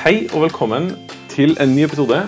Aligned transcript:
Hei 0.00 0.22
og 0.32 0.46
velkommen 0.46 0.86
til 1.28 1.50
en 1.60 1.74
ny 1.76 1.82
episode 1.84 2.22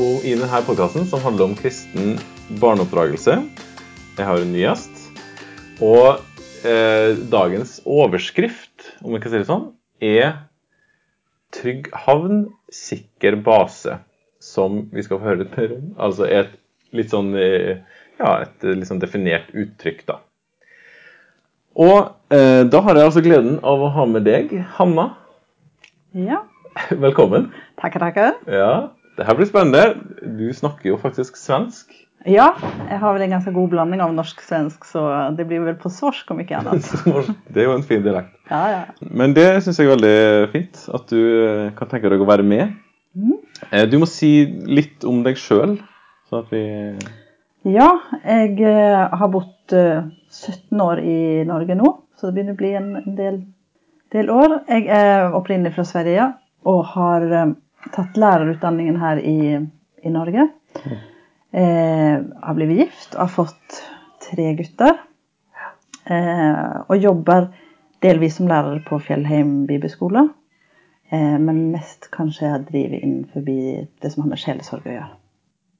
og 0.00 0.22
i 0.24 0.30
denne 0.32 0.60
podkasten 0.64 1.04
som 1.10 1.20
handler 1.20 1.50
om 1.50 1.56
kristen 1.58 2.14
barneoppdragelse. 2.62 3.34
Jeg 4.16 4.24
har 4.24 4.40
en 4.40 4.54
ny 4.54 4.62
gjest. 4.62 5.02
Og 5.84 6.22
eh, 6.64 7.12
dagens 7.28 7.76
overskrift, 7.84 8.88
om 9.04 9.12
jeg 9.12 9.20
kan 9.26 9.34
si 9.34 9.42
det 9.42 9.50
sånn, 9.50 9.68
er 10.00 10.32
'Trygg 11.52 11.92
havn, 12.06 12.42
sikker 12.72 13.36
base', 13.36 14.00
som 14.40 14.86
vi 14.88 15.04
skal 15.04 15.20
få 15.20 15.28
høre 15.28 15.44
litt 15.44 15.60
mer 15.60 15.76
om. 15.76 15.94
Altså 16.00 16.24
et 16.24 16.56
litt 16.96 17.12
sånn 17.12 17.34
eh, 17.36 17.84
ja, 18.16 18.34
et 18.48 18.64
litt 18.64 18.88
sånn 18.88 19.04
definert 19.04 19.52
uttrykk, 19.52 20.06
da. 20.08 20.22
Og 21.76 21.98
eh, 22.32 22.64
da 22.64 22.80
har 22.80 22.96
jeg 22.96 23.12
altså 23.12 23.28
gleden 23.28 23.60
av 23.60 23.76
å 23.76 23.92
ha 23.92 24.08
med 24.08 24.24
deg, 24.24 24.62
Hanna. 24.80 25.10
Ja, 26.16 26.46
Velkommen. 27.06 27.50
Takk, 27.80 27.98
takk. 28.02 28.18
Ja, 28.50 28.72
det 29.18 29.26
her 29.26 29.36
blir 29.38 29.48
spennende. 29.48 29.96
Du 30.38 30.46
snakker 30.54 30.92
jo 30.92 30.98
faktisk 31.00 31.36
svensk. 31.38 31.90
Ja, 32.26 32.48
jeg 32.90 32.98
har 32.98 33.14
vel 33.14 33.22
en 33.28 33.32
ganske 33.36 33.52
god 33.54 33.70
blanding 33.70 34.00
av 34.02 34.10
norsk-svensk, 34.16 34.82
så 34.90 35.02
det 35.38 35.44
blir 35.48 35.62
vel 35.64 35.76
på 35.78 35.90
svorsk 35.92 36.30
om 36.34 36.40
ikke 36.42 36.56
annet. 36.60 36.88
Det 37.54 37.62
er 37.62 37.68
jo 37.68 37.76
en 37.76 37.86
fin 37.86 38.02
dialekt. 38.04 38.32
Ja, 38.50 38.62
ja. 38.74 38.80
Men 39.06 39.36
det 39.36 39.46
syns 39.64 39.78
jeg 39.78 39.86
er 39.88 39.94
veldig 39.94 40.50
fint, 40.54 40.80
at 40.98 41.06
du 41.14 41.20
eh, 41.20 41.68
kan 41.78 41.90
tenke 41.92 42.10
deg 42.12 42.24
å 42.24 42.28
være 42.28 42.46
med. 42.46 42.74
Mhm. 43.18 43.38
Eh, 43.70 43.86
Du 43.90 43.96
må 44.02 44.06
si 44.10 44.32
litt 44.66 45.06
om 45.08 45.22
deg 45.26 45.38
sjøl, 45.40 45.78
sånn 46.28 46.42
at 46.44 46.50
vi 46.52 46.64
Ja, 47.74 47.88
jeg 48.24 48.58
eh, 48.66 48.98
har 49.22 49.30
bodd 49.32 49.74
eh, 49.78 50.02
17 50.30 50.82
år 50.84 51.00
i 51.02 51.16
Norge 51.48 51.78
nå, 51.78 51.94
så 52.18 52.28
det 52.28 52.36
begynner 52.36 52.58
å 52.58 52.60
bli 52.60 52.74
en 52.78 53.16
del, 53.18 53.40
del 54.14 54.30
år. 54.34 54.58
Jeg 54.68 54.90
er 54.90 55.34
opprinnelig 55.38 55.74
fra 55.78 55.86
Sverige 55.86 56.28
og 56.66 56.80
har 56.94 57.26
eh, 57.30 57.54
tatt 57.94 58.18
lærerutdanningen 58.18 58.98
her 59.00 59.20
i, 59.22 59.38
i 60.02 60.12
Norge. 60.12 60.48
Eh, 61.52 62.16
har 62.42 62.56
blitt 62.58 62.74
gift 62.76 63.14
og 63.14 63.22
har 63.22 63.30
fått 63.32 63.78
tre 64.26 64.50
gutter. 64.58 64.98
Eh, 66.08 66.74
og 66.88 67.00
jobber 67.00 67.48
delvis 68.04 68.38
som 68.38 68.48
lærer 68.50 68.82
på 68.86 68.98
Fjellheim 69.04 69.62
bibelskole. 69.68 70.26
Eh, 71.10 71.38
men 71.40 71.70
mest 71.72 72.10
kanskje 72.14 72.46
jeg 72.46 72.66
driver 72.68 72.98
inn 73.00 73.22
forbi 73.32 73.58
det 74.02 74.12
som 74.12 74.24
har 74.24 74.34
med 74.34 74.42
sjelesorg 74.42 74.88
å 74.88 74.98
gjøre. 74.98 75.14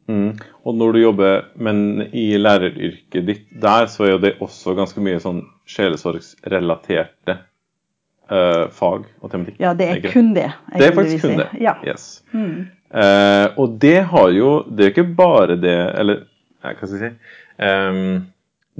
mm. 0.08 0.30
Og 0.64 0.74
når 0.80 0.92
du 0.92 1.00
jobber 1.02 1.44
men 1.56 2.08
i 2.12 2.30
læreryrket 2.38 3.26
ditt 3.26 3.46
der, 3.52 3.86
så 3.92 4.06
er 4.06 4.14
jo 4.14 4.24
det 4.24 4.38
også 4.44 4.76
ganske 4.76 5.04
mye 5.04 5.20
sånn 5.20 5.42
sjelesorgsrelaterte 5.68 7.38
eh, 8.30 8.64
fag 8.74 9.06
og 9.20 9.30
tematikk. 9.32 9.58
Ja, 9.62 9.74
det 9.76 9.88
er 9.90 10.02
kun 10.12 10.34
det. 10.36 10.50
Det 10.74 10.90
er 10.90 10.96
faktisk 10.96 11.26
kun 11.26 11.38
det. 11.40 11.48
Ja. 11.60 11.76
Yes. 11.86 12.22
Mm. 12.32 12.68
Uh, 12.88 13.52
og 13.60 13.74
det 13.82 13.98
har 14.08 14.30
jo 14.32 14.62
Det 14.72 14.86
er 14.86 14.92
ikke 14.94 15.10
bare 15.12 15.58
det 15.60 15.74
Eller 16.00 16.22
hva 16.64 16.70
skal 16.72 16.94
jeg 16.96 17.02
si 17.02 17.10
um, 17.60 18.22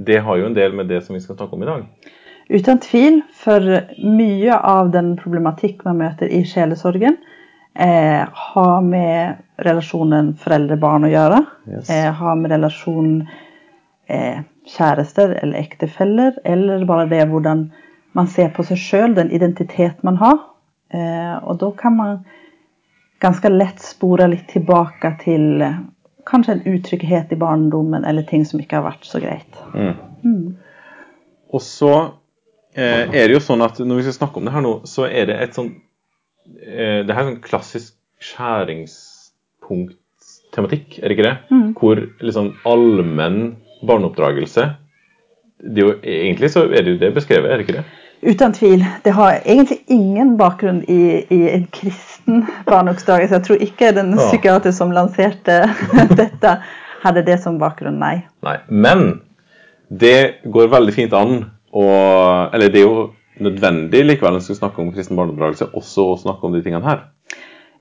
Det 0.01 0.17
har 0.25 0.39
jo 0.39 0.47
en 0.47 0.55
del 0.55 0.73
med 0.73 0.89
det 0.89 1.03
som 1.05 1.13
vi 1.13 1.21
skal 1.21 1.37
snakke 1.37 1.53
om 1.53 1.61
i 1.61 1.67
dag. 1.67 1.83
Uten 2.49 2.79
tvil, 2.81 3.19
for 3.37 3.61
mye 4.01 4.55
av 4.57 4.89
den 4.89 5.11
problematikk 5.19 5.83
man 5.85 5.99
møter 6.01 6.31
i 6.33 6.41
sjelesorgen, 6.49 7.19
eh, 7.77 8.23
har 8.25 8.79
med 8.81 9.43
relasjonen 9.61 10.31
foreldre-barn 10.41 11.05
å 11.05 11.11
gjøre. 11.11 11.43
Yes. 11.69 11.91
Eh, 11.93 12.09
har 12.09 12.39
med 12.39 12.49
relasjonen 12.55 13.27
eh, 14.09 14.41
kjærester 14.65 15.35
eller 15.43 15.61
ektefeller, 15.61 16.39
eller 16.43 16.87
bare 16.89 17.05
det 17.11 17.27
hvordan 17.29 17.67
man 18.17 18.27
ser 18.27 18.49
på 18.55 18.65
seg 18.65 18.77
sjøl, 18.81 19.15
den 19.17 19.31
identitet 19.35 20.03
man 20.03 20.17
har. 20.21 20.37
Eh, 20.93 21.35
og 21.43 21.59
da 21.61 21.71
kan 21.77 21.97
man 21.97 22.19
ganske 23.21 23.49
lett 23.51 23.81
spore 23.83 24.27
litt 24.31 24.47
tilbake 24.49 25.11
til 25.23 25.61
eh, 25.61 25.77
kanskje 26.29 26.51
en 26.55 26.67
utrygghet 26.73 27.31
i 27.33 27.39
barndommen, 27.39 28.05
eller 28.05 28.23
ting 28.27 28.45
som 28.45 28.59
ikke 28.61 28.75
har 28.79 28.87
vært 28.87 29.05
så 29.05 29.19
greit. 29.21 29.53
Mm. 29.73 29.93
Mm. 30.23 30.55
Og 31.53 31.61
så 31.65 31.93
eh, 32.73 33.05
er 33.05 33.27
det 33.27 33.33
jo 33.35 33.39
sånn 33.43 33.61
at 33.65 33.79
når 33.81 33.95
vi 33.99 34.03
skal 34.07 34.19
snakke 34.21 34.37
om 34.39 34.45
det 34.47 34.55
her 34.55 34.63
nå, 34.65 34.73
så 34.89 35.01
er 35.07 35.25
det 35.29 35.37
et 35.43 35.55
sånn 35.57 35.71
eh, 36.59 36.99
Det 37.05 37.13
her 37.13 37.23
er 37.23 37.29
sånn 37.31 37.45
klassisk 37.45 37.91
skjæringspunkttematikk, 38.19 40.87
er 40.99 41.05
det 41.07 41.13
ikke 41.15 41.29
det? 41.29 41.37
Mm. 41.53 41.69
Hvor 41.79 41.95
liksom 42.25 42.47
allmenn 42.67 43.41
barneoppdragelse 43.87 44.63
det 45.63 45.81
jo, 45.83 45.93
Egentlig 46.03 46.51
så 46.51 46.63
er 46.69 46.81
det 46.83 46.93
jo 46.95 46.99
det 47.01 47.13
beskrevet, 47.15 47.51
er 47.51 47.57
det 47.57 47.67
ikke 47.67 47.77
det? 47.79 47.85
Uten 48.19 48.53
tvil. 48.53 48.83
Det 49.05 49.13
har 49.15 49.37
egentlig 49.45 49.77
ingen 49.87 50.33
bakgrunn 50.37 50.81
i, 50.91 51.23
i 51.31 51.39
en 51.53 51.67
kristen 51.71 52.41
barneoppdragelse. 52.67 53.35
Jeg 53.35 53.43
tror 53.47 53.55
ikke 53.63 53.91
den 53.95 54.11
Ja. 54.11 54.25
psykiater 54.27 54.71
som 54.75 54.91
lanserte 54.91 55.61
dette, 56.21 56.57
hadde 57.03 57.23
det 57.25 57.39
som 57.39 57.59
bakgrunn, 57.59 57.99
nei. 57.99 58.25
Nei. 58.43 58.57
Men 58.67 59.21
det 59.89 60.41
går 60.51 60.67
veldig 60.67 60.93
fint 60.93 61.13
an 61.13 61.45
å 61.73 61.85
Eller 62.53 62.69
det 62.69 62.81
er 62.81 62.87
jo 62.87 63.09
nødvendig 63.39 64.03
likevel 64.05 64.33
når 64.35 64.39
vi 64.43 64.45
skal 64.49 64.55
snakke 64.65 64.81
om 64.83 64.91
kristen 64.91 65.15
barneoppdragelse, 65.15 65.69
også 65.73 66.09
å 66.11 66.17
snakke 66.19 66.43
om 66.47 66.53
de 66.53 66.61
tingene 66.65 66.83
her. 66.83 67.05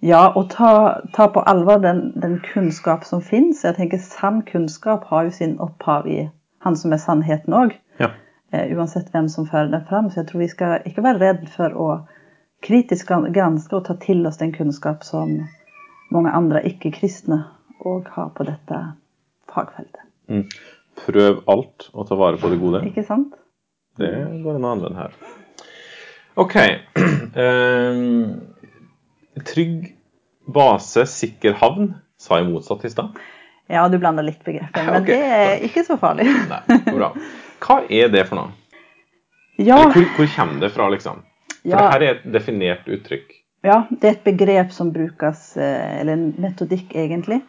Ja, 0.07 0.29
og 0.39 0.51
ta, 0.55 1.01
ta 1.17 1.27
på 1.35 1.43
alvor 1.51 1.81
den, 1.83 2.13
den 2.23 2.39
kunnskap 2.53 3.03
som 3.05 3.21
fins. 3.23 3.65
Jeg 3.65 3.75
tenker 3.75 3.99
Sann 3.99 4.45
kunnskap 4.47 5.09
har 5.11 5.25
jo 5.27 5.31
sin 5.35 5.57
opphav 5.59 6.07
i 6.07 6.29
han 6.65 6.77
som 6.77 6.93
er 6.93 7.03
sannheten 7.03 7.55
òg. 7.55 7.75
Ja. 8.01 8.13
Eh, 8.53 8.73
uansett 8.77 9.11
hvem 9.13 9.29
som 9.29 9.47
fører 9.47 9.71
den 9.73 9.85
fram. 9.89 10.11
Så 10.11 10.23
jeg 10.23 10.31
tror 10.31 10.45
vi 10.45 10.51
skal 10.53 10.89
ikke 10.89 11.05
være 11.05 11.23
redd 11.23 11.45
for 11.55 11.75
å 11.75 11.89
kritisk 12.65 13.13
granske 13.35 13.77
og 13.77 13.85
ta 13.87 13.95
til 14.03 14.27
oss 14.27 14.41
den 14.41 14.53
kunnskap 14.55 15.05
som 15.07 15.37
mange 16.15 16.33
andre 16.35 16.65
ikke-kristne 16.67 17.45
òg 17.87 18.09
har 18.17 18.33
på 18.35 18.47
dette 18.49 18.81
fagfeltet. 19.53 20.03
Mm. 20.29 20.47
Prøv 20.99 21.43
alt 21.47 21.91
og 21.93 22.09
ta 22.09 22.19
vare 22.19 22.41
på 22.41 22.51
det 22.51 22.59
gode. 22.61 22.83
Ikke 22.89 23.07
sant? 23.07 23.37
Det 23.99 24.11
går 24.43 24.59
an 24.59 24.67
å 24.67 24.73
anvende 24.75 25.05
her. 25.05 25.15
OK. 26.39 26.57
Ehm, 27.39 28.41
trygg 29.47 29.93
base, 30.51 31.05
sikker 31.11 31.55
havn, 31.61 31.93
sa 32.19 32.41
jeg 32.41 32.49
motsatt 32.49 32.87
i 32.89 32.91
stad. 32.91 33.19
Ja, 33.69 33.83
du 33.93 33.99
blander 34.01 34.25
litt 34.25 34.41
begreper, 34.45 34.85
men 34.87 35.03
okay. 35.03 35.19
det 35.19 35.39
er 35.39 35.65
ikke 35.69 35.85
så 35.85 35.99
farlig. 36.01 36.25
Nei, 36.49 36.79
bra. 36.89 37.11
Hva 37.61 37.83
er 37.93 38.09
det 38.13 38.23
for 38.29 38.41
noe? 38.41 38.55
Ja, 39.59 39.81
Eller 39.83 39.93
hvor, 39.97 40.07
hvor 40.17 40.31
kommer 40.37 40.63
det 40.63 40.71
fra, 40.73 40.87
liksom? 40.95 41.25
For 41.59 41.69
Ja. 41.69 41.77
det 41.83 41.91
her 41.93 42.03
er 42.07 42.15
et 42.15 42.29
definert 42.33 42.87
uttrykk. 42.89 43.35
ja, 43.67 43.83
det 43.91 44.07
er 44.09 44.13
et 44.15 44.25
begrep 44.25 44.71
som 44.73 44.93
brukes, 44.95 45.57
eh, 45.57 46.01
eller 46.01 46.13
en 46.15 46.35
metodikk 46.39 46.95
egentlig. 46.95 47.43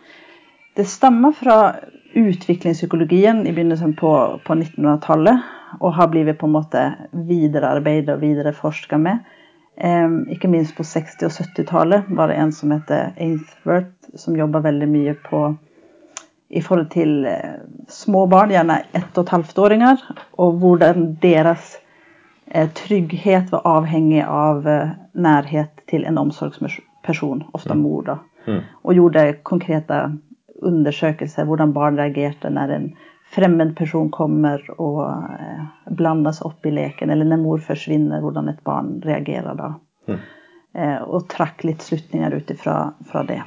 Det 0.75 0.87
stammer 0.89 1.31
fra 1.37 1.75
utviklingspsykologien 2.17 3.47
i 3.47 3.53
begynnelsen 3.53 3.93
på, 3.95 4.11
på 4.45 4.55
1900-tallet, 4.55 5.39
og 5.79 5.93
har 5.93 6.09
blitt 6.09 6.37
på 6.39 6.47
en 6.49 6.55
måte 6.55 6.81
viderearbeidet 7.13 8.15
og 8.15 8.23
videreforska 8.23 8.97
med. 8.97 9.19
Um, 9.79 10.25
ikke 10.27 10.49
minst 10.51 10.75
på 10.75 10.83
60- 10.83 11.29
og 11.29 11.31
70-tallet 11.31 12.09
var 12.17 12.27
det 12.27 12.39
en 12.41 12.51
som 12.51 12.71
heter 12.73 13.13
Ainsworth, 13.15 14.09
som 14.17 14.35
jobba 14.35 14.59
veldig 14.65 14.89
mye 14.91 15.13
på 15.29 15.43
i 16.49 16.61
forhold 16.61 16.89
til 16.89 17.25
eh, 17.25 17.61
små 17.87 18.25
barn, 18.27 18.51
gjerne 18.53 18.81
ett 18.97 19.17
og 19.17 19.27
et 19.27 19.33
halvt-åringer, 19.35 20.01
og 20.41 20.57
hvordan 20.61 21.11
deres 21.21 21.75
eh, 22.47 22.69
trygghet 22.73 23.51
var 23.53 23.67
avhengig 23.69 24.23
av 24.25 24.65
eh, 24.67 24.95
nærhet 25.13 25.85
til 25.91 26.07
en 26.09 26.17
omsorgsperson, 26.17 27.45
ofte 27.53 27.77
mor. 27.77 28.01
da. 28.07 28.17
Mm. 28.47 28.63
Og 28.81 28.97
gjorde 28.97 29.27
konkrete 29.45 30.01
undersøkelser 30.65 31.45
hvordan 31.47 31.73
barn 31.75 31.99
reagerte 31.99 32.49
når 32.51 32.73
en 32.75 32.89
fremmed 33.29 33.75
person 33.77 34.09
kommer 34.11 34.63
og 34.81 35.05
blandes 35.95 36.41
opp 36.41 36.65
i 36.65 36.73
leken, 36.73 37.13
eller 37.13 37.29
når 37.29 37.43
mor 37.43 37.61
forsvinner, 37.61 38.23
hvordan 38.25 38.49
et 38.49 38.63
barn 38.65 38.95
reagerer 39.05 39.53
da. 39.59 39.75
Mm. 40.09 40.23
Og 41.13 41.27
trakk 41.29 41.61
litt 41.63 41.85
slutninger 41.85 42.33
ut 42.33 42.49
ifra 42.51 42.79
fra 43.05 43.21
det. 43.29 43.43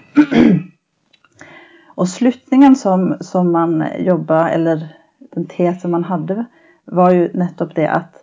Og 1.96 2.08
slutningen 2.08 2.76
som, 2.76 3.14
som 3.20 3.52
man 3.52 3.82
jobba, 4.00 4.48
eller 4.50 4.86
den 5.34 5.46
tesen 5.50 5.92
man 5.92 6.04
hadde, 6.04 6.46
var 6.84 7.12
jo 7.14 7.28
nettopp 7.38 7.74
det 7.76 7.88
at 7.88 8.22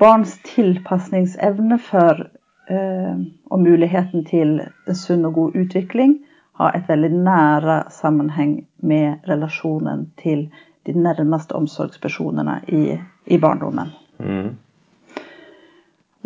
barns 0.00 0.36
tilpasningsevne 0.44 1.78
for 1.82 2.26
eh, 2.68 3.22
og 3.50 3.62
muligheten 3.62 4.24
til 4.28 4.60
en 4.60 4.98
sunn 4.98 5.24
og 5.28 5.34
god 5.38 5.56
utvikling 5.64 6.18
har 6.60 6.76
et 6.76 6.88
veldig 6.88 7.10
nære 7.24 7.76
sammenheng 7.94 8.58
med 8.84 9.24
relasjonen 9.28 10.10
til 10.20 10.50
de 10.86 10.92
nærmeste 10.96 11.56
omsorgspersonene 11.56 12.60
i, 12.68 12.98
i 13.26 13.38
barndommen. 13.38 13.92
Mm. 14.18 14.56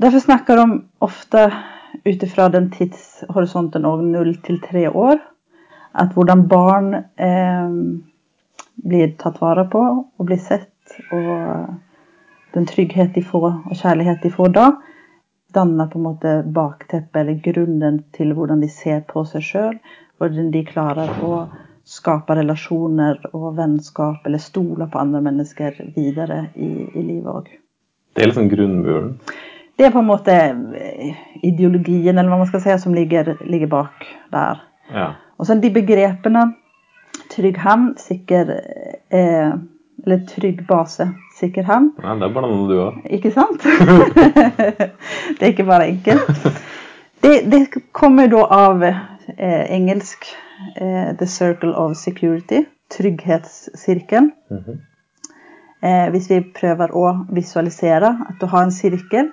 Derfor 0.03 0.19
snakker 0.19 0.59
de 0.59 0.83
ofte 1.01 1.45
ut 2.05 2.23
ifra 2.27 2.49
den 2.51 2.71
tidshorisonten 2.75 3.87
òg 3.87 4.03
null 4.03 4.35
til 4.43 4.59
tre 4.63 4.89
år, 4.91 5.21
at 5.95 6.15
hvordan 6.17 6.47
barn 6.51 6.95
eh, 6.95 7.75
blir 8.85 9.13
tatt 9.21 9.41
vare 9.43 9.67
på 9.71 9.83
og 10.05 10.27
blir 10.27 10.41
sett, 10.43 10.99
og 11.15 12.55
den 12.55 12.67
trygghet 12.71 13.15
de 13.15 13.23
får 13.25 13.47
og 13.51 13.77
kjærlighet 13.79 14.23
de 14.23 14.33
får 14.35 14.55
da, 14.55 14.67
danner 15.55 15.87
på 15.91 15.99
en 15.99 16.09
måte 16.09 16.33
bakteppet 16.55 17.21
eller 17.21 17.39
grunnen 17.45 18.01
til 18.15 18.35
hvordan 18.35 18.63
de 18.63 18.71
ser 18.71 19.05
på 19.11 19.23
seg 19.29 19.47
sjøl. 19.47 19.77
Hvordan 20.19 20.51
de 20.55 20.63
klarer 20.67 21.11
å 21.27 21.45
skape 21.85 22.37
relasjoner 22.39 23.19
og 23.33 23.57
vennskap 23.59 24.27
eller 24.27 24.43
stole 24.43 24.87
på 24.91 25.01
andre 25.01 25.21
mennesker 25.25 25.77
videre 25.97 26.47
i, 26.55 26.71
i 26.95 27.03
livet 27.03 27.31
òg. 27.31 27.51
Det 28.15 28.23
er 28.23 28.31
liksom 28.31 28.49
grunnmuren? 28.49 29.17
Det 29.75 29.89
er 29.89 29.93
på 29.93 30.01
en 30.01 30.09
måte 30.09 30.35
ideologien 31.43 32.15
eller 32.15 32.31
hva 32.31 32.41
man 32.45 32.49
skal 32.49 32.63
si, 32.63 32.75
som 32.79 32.95
ligger, 32.95 33.35
ligger 33.43 33.71
bak 33.73 34.07
der. 34.33 34.63
Ja. 34.95 35.09
Og 35.39 35.47
så 35.47 35.57
de 35.61 35.71
begrepene 35.75 36.45
trygg 37.33 37.59
havn, 37.63 37.95
sikker 37.99 38.53
eh, 39.11 39.55
Eller 40.05 40.25
trygg 40.29 40.67
base, 40.69 41.07
sikker 41.39 41.65
havn. 41.65 41.93
Nei, 42.03 42.17
det 42.21 42.27
er 42.29 42.45
noe 42.45 42.69
du 42.69 42.75
òg. 42.83 42.97
Ikke 43.17 43.31
sant? 43.33 43.63
det 45.39 45.41
er 45.41 45.53
ikke 45.53 45.69
bare 45.69 45.89
enkelt. 45.89 46.49
Det, 47.25 47.39
det 47.49 47.61
kommer 47.97 48.29
da 48.29 48.43
av 48.53 48.83
eh, 48.85 49.65
engelsk 49.73 50.27
eh, 50.77 51.15
The 51.17 51.27
Circle 51.27 51.73
of 51.73 51.97
Security. 51.97 52.67
Trygghetssirkelen. 52.93 54.33
Mhm. 54.51 54.83
Eh, 55.85 56.11
hvis 56.11 56.31
vi 56.31 56.41
prøver 56.57 56.93
å 56.97 57.09
visualisere 57.37 58.09
at 58.29 58.37
du 58.41 58.47
har 58.49 58.65
en 58.65 58.73
sirkel 58.73 59.33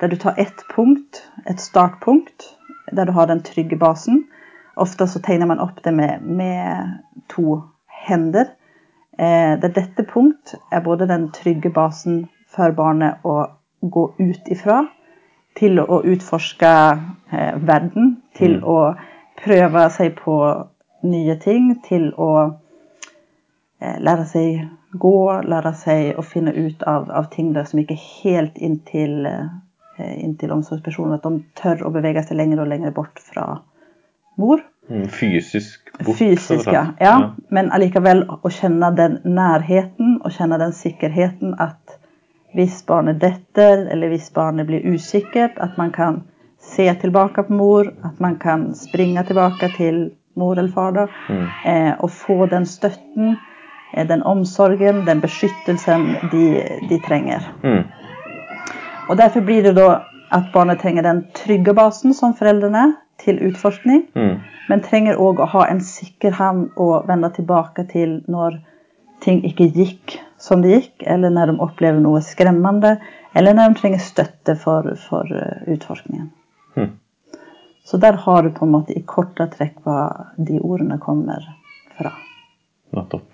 der 0.00 0.10
du 0.12 0.16
tar 0.20 0.34
ett 0.36 0.64
punkt, 0.68 1.22
et 1.48 1.60
startpunkt, 1.60 2.50
der 2.92 3.08
du 3.08 3.12
har 3.16 3.30
den 3.30 3.40
trygge 3.42 3.78
basen. 3.80 4.26
Ofte 4.76 5.06
så 5.08 5.20
tegner 5.24 5.46
man 5.48 5.60
opp 5.60 5.82
det 5.84 5.92
med, 5.96 6.22
med 6.22 6.98
to 7.32 7.62
hender. 8.06 8.50
Eh, 9.18 9.56
der 9.60 9.72
dette 9.72 10.04
punkt 10.04 10.54
er 10.72 10.84
både 10.84 11.08
den 11.08 11.30
trygge 11.32 11.70
basen 11.72 12.26
for 12.52 12.74
barnet 12.76 13.24
å 13.24 13.46
gå 13.80 14.10
ut 14.18 14.48
ifra, 14.52 14.82
til 15.56 15.80
å 15.80 16.02
utforske 16.04 16.72
eh, 17.32 17.54
verden, 17.56 18.16
til 18.36 18.58
Mm. 18.58 18.64
å 18.64 18.94
prøve 19.44 19.90
seg 19.90 20.16
på 20.16 20.36
nye 21.02 21.36
ting, 21.40 21.70
til 21.84 22.12
å 22.16 22.30
eh, 23.80 23.96
lære 24.00 24.26
seg 24.28 24.68
gå, 24.92 25.42
lære 25.42 25.72
seg 25.74 26.18
å 26.18 26.22
finne 26.22 26.52
ut 26.52 26.82
av, 26.82 27.10
av 27.10 27.30
ting 27.32 27.52
der 27.52 27.64
som 27.64 27.80
ikke 27.80 27.96
er 27.96 28.04
helt 28.22 28.56
inntil, 28.58 29.26
eh, 29.26 30.14
inntil 30.24 30.52
omsorgspersonen. 30.52 31.16
At 31.16 31.22
de 31.24 31.44
tør 31.56 31.86
å 31.86 31.92
bevege 31.92 32.22
seg 32.24 32.36
lenger 32.36 32.60
og 32.60 32.68
lenger 32.68 32.92
bort 32.96 33.20
fra 33.20 33.62
mor. 34.36 34.60
Mm, 34.90 35.08
Fysisk 35.08 35.92
bort. 36.04 36.16
Fysisk, 36.18 36.66
ja. 36.72 36.86
ja. 37.00 37.14
Men 37.50 37.70
allikevel 37.74 38.24
å 38.28 38.50
kjenne 38.52 38.92
den 38.96 39.18
nærheten 39.24 40.20
og 40.22 40.30
kjenne 40.36 40.58
den 40.62 40.72
sikkerheten 40.76 41.56
at 41.58 41.96
hvis 42.56 42.78
barnet 42.88 43.18
detter, 43.20 43.82
eller 43.92 44.08
hvis 44.08 44.30
barnet 44.32 44.68
blir 44.68 44.84
usikkert, 44.94 45.58
at 45.60 45.74
man 45.76 45.90
kan 45.92 46.22
se 46.62 46.86
tilbake 47.02 47.42
på 47.48 47.52
mor, 47.52 47.90
at 48.04 48.20
man 48.22 48.38
kan 48.40 48.70
springe 48.74 49.24
tilbake 49.28 49.68
til 49.76 49.98
mor 50.36 50.58
eller 50.58 50.72
far. 50.72 50.92
da, 50.92 51.06
Mm. 51.28 51.46
eh, 51.64 51.92
og 52.00 52.10
få 52.10 52.46
den 52.50 52.66
støtten, 52.66 53.36
eh, 53.94 54.06
den 54.06 54.22
omsorgen, 54.22 55.04
den 55.06 55.20
beskyttelsen 55.20 56.06
de, 56.32 56.62
de 56.88 56.98
trenger. 57.06 57.42
Mm. 57.62 57.84
Og 59.08 59.16
Derfor 59.16 59.40
blir 59.40 59.62
det 59.62 59.74
da 59.76 60.02
at 60.32 60.48
barnet 60.52 60.80
trenger 60.80 61.02
den 61.02 61.24
trygge 61.34 61.74
basen 61.74 62.14
som 62.14 62.34
foreldrene 62.34 62.96
til 63.26 63.42
utforskning, 63.50 64.06
Mm. 64.14 64.40
men 64.68 64.82
trenger 64.82 65.20
òg 65.22 65.42
å 65.42 65.50
ha 65.52 65.66
en 65.70 65.80
sikker 65.84 66.38
havn 66.38 66.70
å 66.76 67.04
vende 67.06 67.30
tilbake 67.34 67.86
til 67.90 68.22
når 68.28 68.60
ting 69.20 69.42
ikke 69.44 69.70
gikk 69.74 70.18
som 70.38 70.62
det 70.62 70.74
gikk, 70.74 71.06
eller 71.06 71.30
når 71.32 71.52
de 71.52 71.60
opplever 71.64 72.00
noe 72.00 72.20
skremmende, 72.24 72.96
eller 73.34 73.56
når 73.56 73.72
de 73.72 73.80
trenger 73.80 74.02
støtte 74.04 74.56
for, 74.60 74.94
for 75.08 75.30
eh, 75.32 75.62
utforskningen. 75.76 76.30
Mm. 76.76 76.92
Så 77.86 78.00
der 78.02 78.18
har 78.24 78.42
du 78.42 78.50
på 78.50 78.66
en 78.66 78.74
måte 78.74 78.96
i 78.96 79.04
korte 79.06 79.46
trekk 79.52 79.78
hva 79.86 80.00
de 80.36 80.58
ordene 80.60 80.98
kommer 80.98 81.44
fra. 81.96 82.12
Nettopp. 82.96 83.28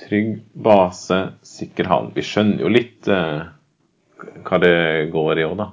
Trygg 0.00 0.38
base, 0.54 1.18
sikker 1.44 1.90
havn. 1.90 2.12
Vi 2.14 2.24
skjønner 2.24 2.64
jo 2.64 2.70
litt 2.72 3.08
eh, 3.10 3.42
hva 4.46 4.60
det 4.62 5.10
går 5.12 5.42
i 5.42 5.46
òg, 5.46 5.56
da. 5.60 5.68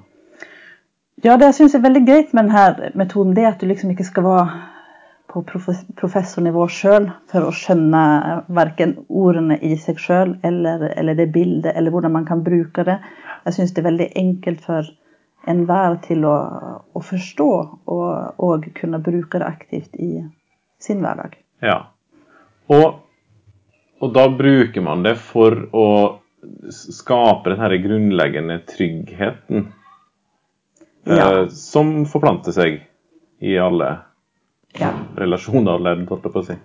Ja, 1.26 1.34
det 1.38 1.48
jeg 1.50 1.56
syns 1.58 1.74
er 1.74 1.82
veldig 1.82 2.04
greit 2.06 2.34
med 2.38 2.52
denne 2.52 2.92
metoden, 3.00 3.34
det 3.34 3.48
at 3.50 3.62
du 3.62 3.66
liksom 3.70 3.90
ikke 3.94 4.06
skal 4.06 4.26
være 4.28 4.58
på 5.28 5.42
professornivå 5.98 6.68
sjøl 6.72 7.08
for 7.32 7.48
å 7.48 7.54
skjønne 7.54 8.02
verken 8.54 8.94
ordene 9.10 9.58
i 9.66 9.74
seg 9.82 9.98
sjøl 10.00 10.36
eller, 10.46 10.86
eller 10.94 11.18
det 11.18 11.28
bildet, 11.34 11.74
eller 11.74 11.92
hvordan 11.92 12.14
man 12.14 12.28
kan 12.28 12.44
bruke 12.46 12.86
det. 12.88 13.00
Jeg 13.48 13.58
syns 13.58 13.74
det 13.74 13.82
er 13.82 13.90
veldig 13.90 14.08
enkelt 14.22 14.62
for 14.66 14.88
enhver 15.48 15.98
til 16.06 16.26
å, 16.28 16.36
å 16.94 17.04
forstå 17.04 17.50
og, 17.50 18.08
og 18.44 18.70
kunne 18.78 19.02
bruke 19.04 19.42
det 19.42 19.50
aktivt 19.50 19.98
i 19.98 20.22
sin 20.84 21.02
hverdag. 21.04 21.34
Ja. 21.66 21.80
Og, 22.70 23.02
og 24.04 24.14
da 24.14 24.28
bruker 24.30 24.86
man 24.86 25.02
det 25.08 25.16
for 25.18 25.66
å 25.74 25.88
skape 26.72 27.58
den 27.58 27.84
grunnleggende 27.84 28.62
tryggheten 28.70 29.72
Ja. 31.16 31.42
eh, 31.44 31.48
som 31.50 32.06
forplanter 32.06 32.52
seg 32.52 32.82
i 33.42 33.58
alle 33.58 34.00
Ja. 34.80 34.92
relasjoner 35.18 35.78
og 35.78 35.82
ledd, 35.82 36.08
holdt 36.10 36.24
jeg 36.24 36.34
på 36.34 36.40
å 36.40 36.46
si. 36.46 36.58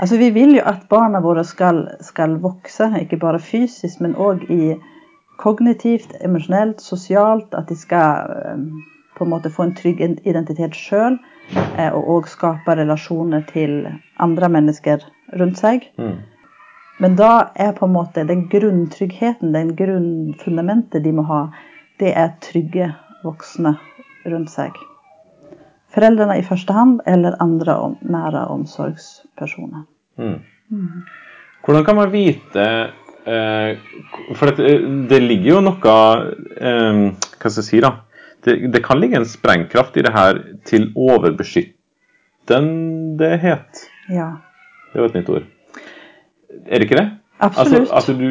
Altså, 0.00 0.18
vi 0.18 0.30
vil 0.30 0.56
jo 0.56 0.62
at 0.66 0.88
barna 0.88 1.20
våre 1.20 1.44
skal, 1.44 1.88
skal 2.00 2.36
vokse, 2.42 2.90
ikke 3.00 3.18
bare 3.18 3.38
fysisk, 3.38 4.00
men 4.00 4.14
òg 4.14 4.42
i 4.50 4.74
kognitivt, 5.38 6.14
emosjonelt, 6.20 6.80
sosialt. 6.80 7.54
At 7.54 7.68
de 7.68 7.76
skal 7.76 8.30
eh, 8.30 8.56
på 9.16 9.24
en 9.24 9.30
måte 9.30 9.50
få 9.50 9.62
en 9.62 9.74
trygg 9.74 10.00
identitet 10.26 10.74
sjøl, 10.74 11.18
og 11.92 12.08
òg 12.08 12.26
skape 12.26 12.74
relasjoner 12.74 13.44
til 13.46 13.86
andre 14.18 14.48
mennesker 14.48 15.04
rundt 15.38 15.58
seg. 15.58 15.84
Mm. 15.98 16.16
Men 16.98 17.16
da 17.18 17.50
er 17.54 17.72
på 17.72 17.86
en 17.86 17.94
måte 17.94 18.24
den 18.26 18.46
grunntryggheten, 18.48 19.52
den 19.52 19.74
grunnfundamentet 19.76 21.02
de 21.04 21.12
må 21.12 21.22
ha, 21.26 21.40
det 21.98 22.12
er 22.18 22.34
trygge 22.42 22.92
voksne 23.24 23.72
rundt 24.28 24.50
seg. 24.52 24.72
Foreldrene 25.94 26.38
i 26.40 26.46
første 26.46 26.72
hand, 26.74 27.00
eller 27.06 27.36
andre 27.42 27.74
om, 27.88 27.94
nære 28.02 28.46
omsorgspersoner. 28.50 29.82
Mm. 30.18 30.40
Hvordan 31.64 31.84
kan 31.86 31.96
man 31.96 32.12
vite 32.12 32.64
eh, 33.26 33.76
For 34.38 34.46
det, 34.54 34.66
det 35.10 35.22
ligger 35.22 35.50
jo 35.50 35.60
noe 35.64 35.94
eh, 36.54 36.94
Hva 37.10 37.48
skal 37.50 37.60
jeg 37.60 37.66
si, 37.66 37.80
da? 37.82 37.90
Det, 38.44 38.52
det 38.72 38.82
kan 38.84 39.00
ligge 39.00 39.16
en 39.18 39.28
sprengkraft 39.28 39.96
i 39.96 40.02
det 40.04 40.12
her 40.14 40.34
til 40.68 40.92
overbeskyttendehet. 40.94 43.70
Ja, 44.12 44.30
Det 44.92 45.00
var 45.00 45.08
et 45.08 45.14
nytt 45.16 45.30
ord. 45.32 45.42
Er 46.68 46.76
det 46.78 46.86
ikke 46.86 47.00
det? 47.00 47.08
Absolutt. 47.38 47.90
Altså, 47.90 47.94
altså 47.94 48.12
du, 48.18 48.26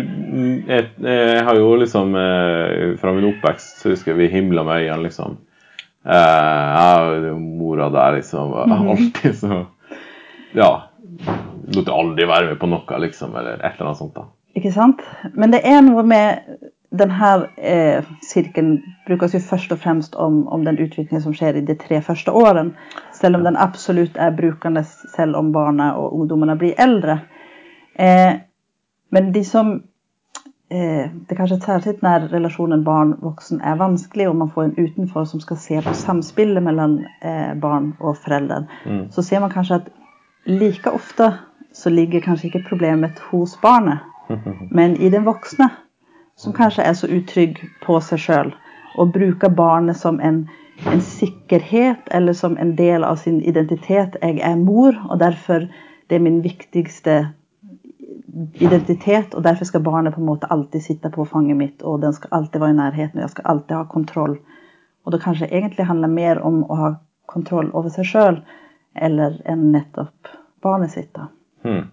jeg, 0.67 0.89
jeg 1.03 1.43
har 1.43 1.59
jo 1.59 1.75
liksom 1.75 2.15
eh, 2.15 2.93
Fra 3.01 3.13
min 3.15 3.27
oppvekst 3.33 3.81
så 3.83 3.91
husker 3.93 4.13
jeg 4.13 4.21
vi 4.21 4.31
himla 4.37 4.63
med 4.67 4.83
øynene, 4.83 5.03
liksom. 5.07 5.37
Eh, 6.03 7.37
mora 7.39 7.89
der, 7.89 8.19
liksom. 8.19 8.53
Mhm. 8.67 8.89
Alltid 8.95 9.35
så 9.39 9.65
Ja. 10.53 10.71
Lot 11.73 11.89
aldri 11.89 12.25
være 12.27 12.47
med 12.51 12.59
på 12.59 12.67
noe, 12.67 12.99
liksom. 12.99 13.35
Eller 13.35 13.59
et 13.59 13.75
eller 13.75 13.91
annet 13.91 13.97
sånt. 13.97 14.15
da. 14.15 14.27
Ikke 14.55 14.71
sant? 14.71 15.01
Men 15.33 15.53
det 15.53 15.63
er 15.65 15.81
noe 15.81 16.03
med 16.05 16.57
denne 16.93 17.29
eh, 17.57 18.05
sirkelen 18.21 18.75
brukes 19.07 19.33
jo 19.33 19.41
først 19.41 19.71
og 19.73 19.79
fremst 19.81 20.15
om, 20.15 20.43
om 20.53 20.65
den 20.65 20.77
utviklingen 20.77 21.23
som 21.23 21.33
skjer 21.33 21.57
i 21.57 21.65
de 21.65 21.75
tre 21.79 22.01
første 22.05 22.31
årene. 22.31 22.75
Selv 23.17 23.39
om 23.39 23.47
den 23.47 23.57
absolutt 23.57 24.17
er 24.21 24.35
brukende 24.37 24.83
selv 24.85 25.39
om 25.39 25.49
barna 25.55 25.93
og 25.97 26.13
ungdommene 26.19 26.57
blir 26.59 26.77
eldre. 26.77 27.17
Eh, 27.97 28.35
men 29.13 29.31
de 29.31 29.43
som 29.45 29.73
eh, 30.69 31.05
Det 31.13 31.31
er 31.31 31.37
kanskje 31.37 31.59
særlig 31.61 31.99
når 32.01 32.31
relasjonen 32.33 32.83
barn-voksen 32.83 33.61
er 33.61 33.75
vanskelig, 33.77 34.27
og 34.29 34.35
man 34.35 34.49
får 34.49 34.63
en 34.63 34.77
utenfor 34.77 35.27
som 35.29 35.41
skal 35.43 35.57
se 35.57 35.81
på 35.85 35.93
samspillet 35.93 36.63
mellom 36.63 36.95
eh, 37.21 37.53
barn 37.61 37.93
og 37.99 38.17
foreldre, 38.17 38.65
Mm. 38.85 39.11
så 39.11 39.21
ser 39.21 39.39
man 39.39 39.51
kanskje 39.51 39.75
at 39.75 39.91
like 40.45 40.91
ofte 40.91 41.33
så 41.73 41.89
ligger 41.89 42.21
kanskje 42.21 42.47
ikke 42.47 42.65
problemet 42.69 43.19
hos 43.31 43.57
barnet, 43.61 43.99
men 44.77 44.97
i 44.97 45.09
den 45.09 45.25
voksne, 45.25 45.69
som 46.37 46.53
kanskje 46.53 46.83
er 46.83 46.93
så 46.93 47.07
utrygg 47.07 47.61
på 47.85 47.99
seg 47.99 48.19
sjøl, 48.19 48.53
og 48.97 49.13
bruker 49.13 49.49
barnet 49.49 49.97
som 49.97 50.19
en, 50.19 50.47
en 50.89 51.01
sikkerhet 51.01 52.09
eller 52.11 52.33
som 52.33 52.57
en 52.57 52.75
del 52.77 53.03
av 53.03 53.15
sin 53.15 53.41
identitet. 53.41 54.17
'Jeg 54.21 54.39
er 54.41 54.55
mor, 54.55 54.93
og 55.09 55.19
derfor 55.19 55.67
det 56.09 56.15
er 56.15 56.19
min 56.19 56.43
viktigste 56.43 57.27
identitet', 58.53 59.35
og 59.35 59.43
derfor 59.43 59.65
skal 59.65 59.83
barnet 59.83 60.13
på 60.13 60.21
en 60.21 60.27
måte 60.27 60.49
alltid 60.49 60.81
sitte 60.81 61.09
på 61.09 61.25
fanget 61.25 61.57
mitt, 61.57 61.83
og 61.83 62.01
den 62.01 62.13
skal 62.13 62.29
alltid 62.31 62.61
være 62.61 62.75
i 62.75 62.79
nærheten, 62.79 63.19
og 63.19 63.21
jeg 63.21 63.29
skal 63.29 63.45
alltid 63.45 63.75
ha 63.75 63.83
kontroll. 63.83 64.37
Og 65.05 65.11
det 65.11 65.21
kanskje 65.21 65.51
egentlig 65.51 65.85
handler 65.85 66.07
mer 66.07 66.41
om 66.41 66.63
å 66.63 66.75
ha 66.75 66.93
kontroll 67.25 67.69
over 67.73 67.89
seg 67.89 68.05
sjøl 68.05 68.41
eller 68.95 69.39
enn 69.49 69.71
nettopp 69.73 70.31
barnet 70.63 70.91
sitt. 70.91 71.17
Mm. 71.63 71.89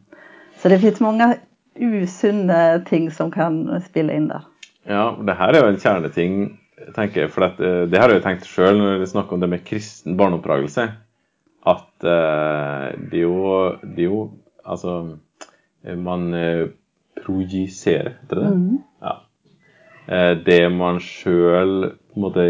Så 0.61 0.69
det 0.69 0.81
fins 0.83 1.01
mange 1.01 1.35
usunne 1.81 2.85
ting 2.87 3.11
som 3.11 3.31
kan 3.31 3.63
spille 3.85 4.15
inn 4.15 4.29
der. 4.29 4.45
Ja, 4.89 5.17
det 5.17 5.37
her 5.39 5.55
er 5.55 5.65
jo 5.65 5.73
en 5.73 5.81
kjerneting 5.81 6.41
jeg 6.81 6.95
tenker, 6.97 7.29
for 7.29 7.45
at, 7.45 7.61
eh, 7.61 7.87
Det 7.87 7.99
har 8.01 8.09
jeg 8.09 8.21
jo 8.21 8.25
tenkt 8.25 8.47
sjøl 8.49 8.79
når 8.79 9.01
vi 9.01 9.07
snakker 9.07 9.35
om 9.35 9.41
det 9.41 9.51
med 9.51 9.65
kristen 9.65 10.17
barneoppdragelse. 10.17 10.87
At 11.67 12.05
uh, 12.09 12.89
det 13.11 13.21
jo, 13.21 13.77
det 13.85 14.07
er 14.07 14.09
jo 14.09 14.31
Altså 14.65 15.19
Man 15.97 16.35
eh, 16.35 16.67
projiserer, 17.25 18.15
heter 18.23 18.37
det? 18.37 18.51
Mhm. 18.51 18.79
Ja. 19.01 19.15
Eh, 20.09 20.37
det 20.47 20.61
man 20.73 21.01
sjøl 21.01 21.91
på 22.11 22.19
en 22.19 22.23
måte 22.25 22.45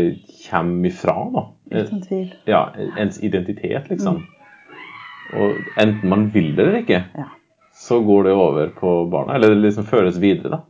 kommer 0.51 0.89
ifra, 0.89 1.15
da. 1.35 1.47
Uten 1.71 2.01
tvil. 2.03 2.33
ja, 2.49 2.65
ens 2.99 3.21
identitet, 3.23 3.91
liksom. 3.91 4.23
Og 5.39 5.61
enten 5.79 6.09
man 6.11 6.31
vil 6.35 6.57
det 6.57 6.65
eller 6.67 6.81
ikke, 6.83 7.05
Ja. 7.17 7.29
så 7.73 8.01
går 8.03 8.23
det 8.25 8.33
over 8.33 8.69
på 8.81 8.95
barna. 9.11 9.35
Eller 9.35 9.49
det 9.55 9.63
liksom 9.63 9.85
føres 9.87 10.19
videre, 10.21 10.51
da. 10.51 10.61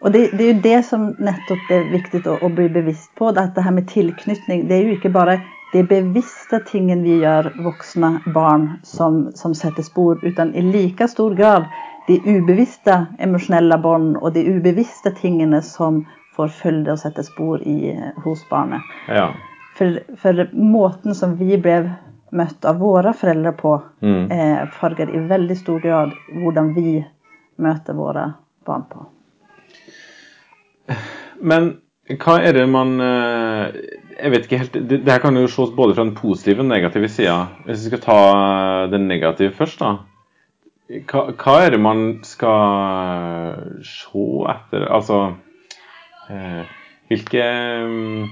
Og 0.00 0.12
det, 0.12 0.30
det 0.32 0.40
er 0.40 0.54
jo 0.54 0.60
det 0.64 0.78
som 0.84 1.04
nettopp 1.18 1.70
er 1.72 1.86
viktig 1.92 2.26
å, 2.28 2.38
å 2.44 2.48
bli 2.52 2.68
bevisst 2.68 3.10
på. 3.16 3.28
At 3.32 3.54
det 3.56 3.64
her 3.64 3.72
med 3.72 3.86
tilknytning, 3.88 4.66
det 4.68 4.76
er 4.78 4.82
jo 4.88 4.96
ikke 4.98 5.12
bare 5.12 5.38
de 5.74 5.82
bevisste 5.90 6.60
tingene 6.70 7.02
vi 7.02 7.16
gjør, 7.24 7.48
voksne 7.64 8.20
barn, 8.34 8.68
som, 8.86 9.24
som 9.34 9.54
setter 9.58 9.82
spor, 9.82 10.20
utan 10.22 10.52
i 10.54 10.62
like 10.62 11.08
stor 11.10 11.34
grad 11.34 11.66
de 12.06 12.20
ubevisste 12.22 13.00
emosjonelle 13.18 13.78
bånd 13.82 14.18
og 14.20 14.34
de 14.36 14.44
ubevisste 14.54 15.10
tingene 15.18 15.62
som 15.66 16.04
får 16.36 16.52
følge 16.60 16.92
og 16.94 17.00
sette 17.02 17.24
spor 17.26 17.62
i, 17.66 17.94
hos 18.24 18.44
barnet. 18.50 18.82
Ja. 19.08 19.32
For, 19.74 19.98
for 20.22 20.46
måten 20.54 21.14
som 21.18 21.34
vi 21.40 21.56
ble 21.58 21.80
møtt 22.34 22.66
av 22.66 22.78
våre 22.82 23.14
foreldre 23.14 23.52
på, 23.58 23.74
Mm. 24.04 24.30
eh, 24.30 24.66
farger 24.78 25.10
i 25.10 25.26
veldig 25.30 25.56
stor 25.56 25.80
grad 25.80 26.12
hvordan 26.42 26.74
vi 26.74 27.04
møter 27.56 27.94
våre 27.94 28.32
barn 28.66 28.84
på. 28.90 29.06
Men 31.40 31.76
hva 32.04 32.36
er 32.44 32.52
det 32.52 32.64
man 32.68 32.98
eh, 33.00 33.76
Jeg 34.18 34.32
vet 34.34 34.46
ikke 34.46 34.58
helt 34.60 34.74
Det, 34.76 34.98
det 35.06 35.12
her 35.12 35.22
kan 35.22 35.36
jo 35.40 35.48
ses 35.48 35.72
både 35.76 35.94
fra 35.96 36.04
den 36.04 36.16
positive 36.18 36.60
og 36.60 36.68
negative 36.68 37.08
sida. 37.08 37.38
Hvis 37.64 37.86
vi 37.86 37.92
skal 37.92 38.02
ta 38.04 38.18
den 38.92 39.08
negative 39.08 39.54
først, 39.56 39.80
da. 39.80 39.94
Hva, 41.08 41.30
hva 41.32 41.54
er 41.64 41.72
det 41.72 41.80
man 41.80 42.02
skal 42.28 43.80
se 43.88 44.24
etter? 44.52 44.84
Altså 44.92 45.20
eh, 46.28 46.64
Hvilke 47.08 47.46
mm, 47.88 48.26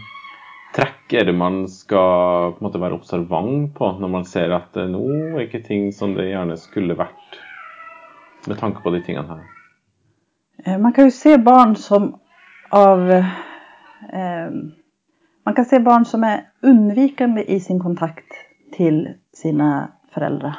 trekk 0.77 1.17
er 1.17 1.29
det 1.29 1.35
man 1.37 1.63
skal 1.69 2.59
måte 2.65 2.81
være 2.81 2.97
observant 2.97 3.73
på 3.77 3.89
når 4.01 4.13
man 4.13 4.29
ser 4.29 4.53
at 4.57 4.77
eh, 4.81 4.89
nå 4.89 5.03
er 5.33 5.47
ikke 5.47 5.63
ting 5.65 5.91
som 5.97 6.13
det 6.17 6.31
gjerne 6.31 6.59
skulle 6.61 6.97
vært, 6.99 7.41
med 8.49 8.61
tanke 8.61 8.85
på 8.85 8.93
de 8.95 9.01
tingene 9.05 9.33
her? 9.33 9.49
Eh, 10.67 10.77
Man 10.77 10.93
kan 10.93 11.09
jo 11.09 11.17
se 11.17 11.39
barn 11.41 11.77
som 11.77 12.15
av 12.73 13.09
eh, 13.13 13.33
Man 15.45 15.55
kan 15.55 15.65
se 15.65 15.79
barn 15.83 16.05
som 16.07 16.25
er 16.25 16.45
unnvikende 16.63 17.45
i 17.51 17.59
sin 17.61 17.81
kontakt 17.83 18.37
til 18.77 19.05
sine 19.35 19.89
foreldre. 20.15 20.53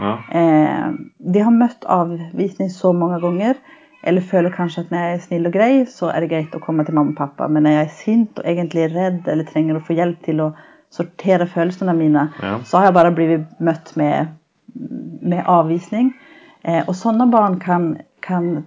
Ja. 0.00 0.14
Eh, 0.32 0.92
de 1.18 1.42
har 1.44 1.54
møtt 1.54 1.84
avvisning 1.90 2.70
så 2.72 2.92
mange 2.96 3.20
ganger, 3.22 3.58
eller 4.04 4.24
føler 4.24 4.52
kanskje 4.52 4.84
at 4.84 4.90
når 4.92 5.04
jeg 5.04 5.14
er 5.14 5.22
snill 5.26 5.48
og 5.48 5.54
grei, 5.54 5.72
så 5.88 6.10
er 6.12 6.24
det 6.24 6.30
greit 6.32 6.56
å 6.56 6.62
komme 6.64 6.84
til 6.84 6.96
mamma 6.96 7.14
og 7.14 7.20
pappa. 7.20 7.48
Men 7.48 7.64
når 7.64 7.76
jeg 7.76 7.84
er 7.84 7.94
sint 8.00 8.40
og 8.40 8.48
egentlig 8.48 8.86
er 8.86 8.96
redd 8.96 9.28
eller 9.28 9.48
trenger 9.48 9.78
å 9.78 9.84
få 9.84 9.96
hjelp 9.96 10.20
til 10.26 10.42
å 10.44 10.50
sortere 10.92 11.46
følelsene 11.50 11.94
mine, 11.96 12.28
Ja. 12.42 12.58
så 12.64 12.78
har 12.78 12.86
jeg 12.90 12.94
bare 12.94 13.14
blitt 13.14 13.60
møtt 13.60 13.96
med, 13.96 14.28
med 15.22 15.44
avvisning. 15.46 16.14
Eh, 16.64 16.82
og 16.88 16.94
sånne 16.94 17.30
barn 17.30 17.58
kan, 17.60 17.98
kan 18.22 18.64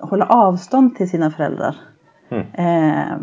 holde 0.00 0.28
avstand 0.28 0.96
til 0.96 1.08
sine 1.08 1.30
foreldre. 1.30 1.74
Hmm. 2.30 2.46
Eh, 2.64 3.16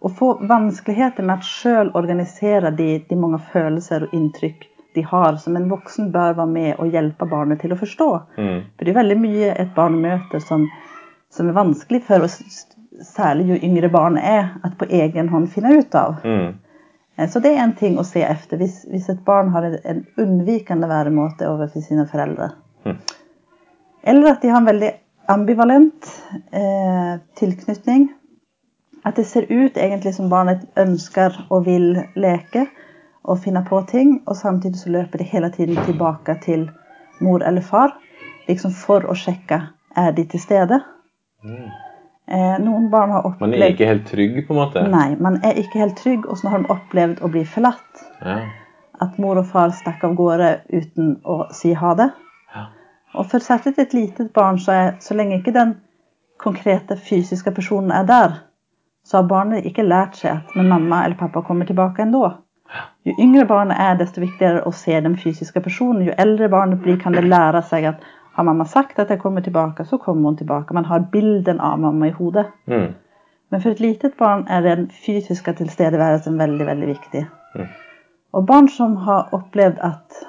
og 0.00 0.14
få 0.14 0.32
vanskeligheter 0.46 1.26
med 1.26 1.42
å 1.42 1.46
selv 1.46 1.96
organisere 1.98 2.70
de, 2.70 2.90
de 3.08 3.16
mange 3.18 3.40
følelser 3.52 4.06
og 4.06 4.14
inntrykk 4.14 4.68
de 4.94 5.02
har, 5.02 5.36
som 5.42 5.56
en 5.56 5.68
voksen 5.70 6.12
bør 6.14 6.36
være 6.38 6.52
med 6.52 6.78
og 6.78 6.94
hjelpe 6.94 7.26
barnet 7.28 7.60
til 7.62 7.74
å 7.74 7.78
forstå. 7.78 8.08
Mm. 8.38 8.60
For 8.76 8.86
det 8.86 8.92
er 8.92 9.00
veldig 9.00 9.18
mye 9.20 9.50
et 9.58 9.74
barn 9.76 9.98
møter 10.02 10.42
som, 10.42 10.64
som 11.34 11.50
er 11.50 11.58
vanskelig 11.58 12.00
for 12.06 12.24
oss, 12.26 12.38
særlig 13.04 13.50
jo 13.52 13.58
yngre 13.68 13.90
barnet 13.94 14.24
er, 14.26 14.48
at 14.66 14.78
på 14.78 14.88
egen 14.90 15.28
hånd 15.34 15.50
finne 15.52 15.76
ut 15.78 15.98
av. 15.98 16.22
Mm. 16.24 16.56
Eh, 17.18 17.28
Så 17.28 17.42
det 17.44 17.54
er 17.54 17.62
en 17.66 17.76
ting 17.78 17.98
å 17.98 18.06
se 18.06 18.22
efter. 18.26 18.62
Hvis, 18.62 19.08
et 19.10 19.24
barn 19.26 19.52
har 19.54 19.68
en, 19.68 20.04
unnvikende 20.18 20.88
væremåte 20.90 21.50
overfor 21.50 21.84
sine 21.84 22.06
foreldre. 22.10 22.52
Mm. 22.86 22.98
Eller 24.08 24.32
at 24.32 24.42
de 24.42 24.50
har 24.54 24.62
en 24.62 24.70
veldig 24.72 24.92
ambivalent 25.28 26.08
eh, 26.52 27.20
tilknytning. 27.38 28.08
At 29.04 29.16
det 29.16 29.24
ser 29.24 29.46
ut 29.48 29.76
egentlig 29.76 30.14
som 30.16 30.30
barnet 30.30 30.66
ønsker 30.76 31.36
og 31.50 31.66
vil 31.68 31.94
leke 32.18 32.66
og 33.28 33.40
finne 33.44 33.62
på 33.68 33.80
ting, 33.90 34.22
og 34.26 34.36
samtidig 34.36 34.80
så 34.80 34.92
løper 34.92 35.20
de 35.20 35.26
hele 35.28 35.50
tiden 35.52 35.76
tilbake 35.84 36.38
til 36.44 36.68
mor 37.20 37.44
eller 37.44 37.62
far, 37.64 37.92
liksom 38.48 38.72
for 38.72 39.04
å 39.04 39.16
sjekke 39.16 39.60
er 39.98 40.14
de 40.16 40.24
til 40.32 40.40
stede. 40.40 40.80
Eh, 42.28 42.56
noen 42.60 42.88
barn 42.92 43.12
har 43.14 43.26
opplevd 43.26 43.54
Man 43.54 43.62
er 43.62 43.72
ikke 43.72 43.88
helt 43.88 44.06
trygg, 44.08 44.40
på 44.46 44.54
en 44.54 44.60
måte? 44.60 44.84
Nei, 44.92 45.10
man 45.20 45.38
er 45.44 45.60
ikke 45.60 45.82
helt 45.82 45.96
trygg, 46.00 46.26
og 46.28 46.40
så 46.40 46.52
har 46.52 46.64
de 46.64 46.72
opplevd 46.72 47.22
å 47.24 47.30
bli 47.32 47.44
forlatt. 47.48 48.06
Ja. 48.24 48.40
At 49.00 49.20
mor 49.22 49.38
og 49.40 49.46
far 49.48 49.72
stakk 49.76 50.02
av 50.04 50.16
gårde 50.18 50.50
uten 50.72 51.18
å 51.24 51.44
si 51.54 51.72
ha 51.76 51.94
det. 51.98 52.10
Og 53.14 53.26
for 53.30 53.38
særlig 53.38 53.78
et 53.78 53.94
litet 53.94 54.32
barn, 54.32 54.58
så, 54.58 54.72
er, 54.72 54.90
så 55.00 55.14
lenge 55.14 55.38
ikke 55.38 55.54
den 55.54 55.76
konkrete 56.38 56.96
fysiske 56.96 57.50
personen 57.50 57.90
er 57.90 58.04
der, 58.06 58.36
så 59.04 59.16
har 59.16 59.28
barnet 59.28 59.64
ikke 59.66 59.82
lært 59.82 60.16
seg 60.16 60.30
at 60.34 60.56
men 60.56 60.68
mamma 60.68 61.04
eller 61.04 61.16
pappa 61.16 61.40
kommer 61.40 61.66
tilbake 61.66 62.02
ennå. 62.02 62.28
Jo 63.08 63.14
yngre 63.18 63.46
barnet 63.48 63.80
er, 63.80 63.96
desto 63.96 64.20
viktigere 64.20 64.66
å 64.68 64.72
se 64.76 65.00
den 65.00 65.16
fysiske 65.16 65.60
personen. 65.64 66.04
Jo 66.04 66.14
eldre 66.18 66.50
barnet 66.52 66.82
blir, 66.84 66.98
kan 67.00 67.16
det 67.16 67.24
lære 67.24 67.62
seg 67.64 67.88
at 67.88 68.04
har 68.38 68.44
mamma 68.44 68.64
sagt 68.64 68.98
at 68.98 69.10
jeg 69.10 69.18
kommer 69.18 69.40
tilbake, 69.40 69.84
så 69.84 69.96
kommer 69.98 70.28
hun 70.28 70.36
tilbake. 70.36 70.74
Man 70.74 70.84
har 70.84 71.08
bilden 71.12 71.60
av 71.60 71.78
mamma 71.80 72.06
i 72.06 72.14
hodet. 72.14 72.46
Mm. 72.66 72.92
Men 73.50 73.62
for 73.62 73.70
et 73.70 73.80
litet 73.80 74.14
barn 74.18 74.44
er 74.48 74.60
den 74.62 74.90
fysiske 75.06 75.52
tilstedeværelsen 75.58 76.38
veldig, 76.38 76.66
veldig 76.66 76.88
viktig. 76.88 77.24
Mm. 77.54 77.72
Og 78.32 78.46
barn 78.46 78.68
som 78.68 78.96
har 79.08 79.32
opplevd 79.32 79.80
at 79.82 80.20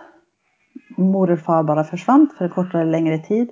mor 1.00 1.32
og 1.32 1.42
far 1.46 1.66
bare 1.68 1.88
forsvant 1.88 2.36
for 2.36 2.48
en 2.48 2.54
kortere 2.54 2.84
eller 2.84 2.98
lengre 2.98 3.20
tid, 3.26 3.52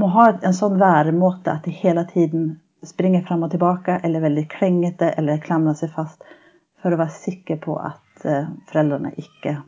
må 0.00 0.08
ha 0.14 0.30
en 0.32 0.56
sånn 0.56 0.78
væremåte 0.80 1.52
at 1.52 1.66
de 1.68 1.74
hele 1.76 2.06
tiden 2.08 2.52
springer 2.86 3.24
fram 3.26 3.44
og 3.44 3.52
tilbake, 3.52 3.98
eller 4.02 4.20
er 4.20 4.28
veldig 4.28 4.46
klengete, 4.52 5.10
eller 5.18 5.42
klamrer 5.44 5.76
seg 5.76 5.92
fast, 5.92 6.22
for 6.80 6.94
å 6.94 7.00
være 7.00 7.12
sikker 7.12 7.60
på 7.60 7.76
at 7.76 8.24
eh, 8.24 8.48
foreldrene 8.70 9.12
ikke 9.20 9.58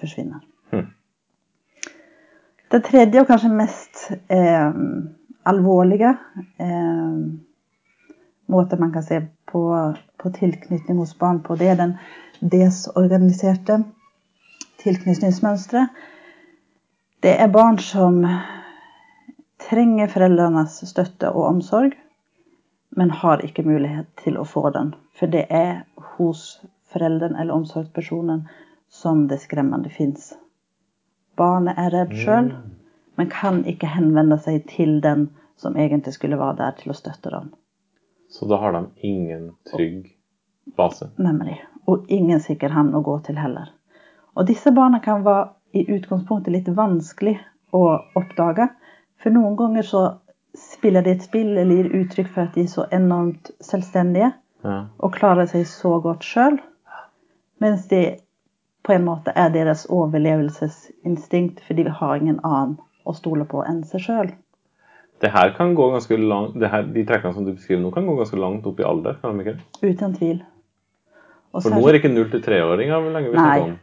forsvinner. 0.00 0.42
Mm. 0.74 0.88
Det 2.72 2.80
tredje 2.88 3.22
og 3.22 3.28
kanskje 3.28 3.52
mest 3.54 4.06
eh, 4.32 4.74
alvorlige 5.46 6.14
eh, 6.58 7.16
måten 8.52 8.80
man 8.80 8.92
kan 8.94 9.06
se 9.06 9.20
på, 9.52 9.62
på 10.18 10.32
tilknytning 10.38 10.98
hos 10.98 11.14
barn 11.18 11.42
på, 11.44 11.56
det 11.60 11.70
er 11.72 11.78
den 11.78 11.94
desorganiserte 12.40 13.82
tilknytningsmønsteret. 14.82 15.92
Det 17.22 17.36
er 17.38 17.48
barn 17.48 17.76
som 17.78 18.16
trenger 19.62 20.08
foreldrenes 20.10 20.80
støtte 20.90 21.28
og 21.30 21.44
omsorg, 21.46 21.92
men 22.98 23.12
har 23.14 23.44
ikke 23.46 23.62
mulighet 23.62 24.08
til 24.24 24.40
å 24.40 24.46
få 24.48 24.72
den. 24.74 24.90
For 25.14 25.30
det 25.30 25.44
er 25.54 25.84
hos 26.16 26.42
foreldren 26.90 27.38
eller 27.38 27.54
omsorgspersonen 27.54 28.42
som 28.90 29.28
det 29.30 29.38
skremmende 29.44 29.92
fins. 29.94 30.32
Barnet 31.38 31.78
er 31.78 31.94
redd 31.94 32.18
sjøl, 32.24 32.50
men 33.14 33.30
kan 33.30 33.62
ikke 33.70 33.94
henvende 33.94 34.40
seg 34.42 34.66
til 34.74 34.98
den 35.06 35.28
som 35.54 35.78
egentlig 35.78 36.18
skulle 36.18 36.42
være 36.42 36.58
der 36.64 36.76
til 36.82 36.90
å 36.90 36.98
støtte 37.04 37.30
dem. 37.30 37.52
Så 38.34 38.50
da 38.50 38.58
har 38.58 38.74
de 38.74 38.84
ingen 39.06 39.52
trygg 39.70 40.10
base? 40.74 41.12
Nemlig. 41.22 41.60
Og 41.86 42.10
ingen 42.10 42.42
sikker 42.42 42.74
havn 42.74 42.96
å 42.98 43.06
gå 43.06 43.20
til 43.30 43.38
heller. 43.38 43.70
Og 44.34 44.50
disse 44.50 44.74
barna 44.74 44.98
kan 45.04 45.22
være 45.22 45.52
i 45.72 45.84
utgangspunktet 45.94 46.52
litt 46.52 46.68
vanskelig 46.76 47.38
å 47.72 47.82
oppdage. 48.18 48.68
For 49.22 49.30
noen 49.34 49.56
ganger 49.56 49.86
så 49.86 50.02
spiller 50.58 51.02
de 51.06 51.14
et 51.16 51.24
spill 51.24 51.54
eller 51.56 51.74
gir 51.78 51.94
uttrykk 52.02 52.28
for 52.34 52.44
at 52.44 52.54
de 52.58 52.66
er 52.66 52.72
så 52.72 52.86
enormt 52.92 53.52
selvstendige 53.64 54.32
Ja. 54.64 54.84
og 55.00 55.14
klarer 55.16 55.46
seg 55.50 55.64
så 55.66 55.96
godt 56.02 56.22
sjøl. 56.22 56.58
Mens 57.60 57.88
de 57.88 58.18
på 58.84 58.92
en 58.92 59.04
måte 59.04 59.32
er 59.34 59.48
deres 59.50 59.86
overlevelsesinstinkt, 59.90 61.60
fordi 61.66 61.82
de 61.84 61.90
har 61.90 62.16
ingen 62.16 62.40
annen 62.44 62.76
å 63.06 63.14
stole 63.14 63.44
på 63.44 63.64
enn 63.66 63.82
seg 63.84 64.00
sjøl. 64.06 64.32
Det 65.22 65.30
her 65.30 65.52
kan 65.56 65.74
gå 65.78 65.90
ganske 65.92 66.16
langt, 66.18 66.56
det 66.58 66.68
her, 66.70 66.82
De 66.82 67.04
trekkene 67.06 67.34
som 67.34 67.44
du 67.46 67.52
beskriver 67.52 67.82
nå, 67.82 67.92
kan 67.94 68.06
gå 68.06 68.16
ganske 68.18 68.38
langt 68.38 68.66
opp 68.66 68.80
i 68.80 68.86
alder? 68.86 69.14
kan 69.22 69.38
de 69.38 69.44
ikke? 69.44 69.60
Uten 69.82 70.14
tvil. 70.14 70.42
Og 71.52 71.62
For 71.62 71.70
nå 71.70 71.82
er 71.88 71.92
det 71.92 72.02
ikke 72.02 72.14
null 72.14 72.30
til 72.30 72.42
treåringer 72.42 72.98
lenger 72.98 73.12
lenge 73.12 73.30
vi 73.30 73.36
snakker 73.38 73.62
om. 73.62 73.78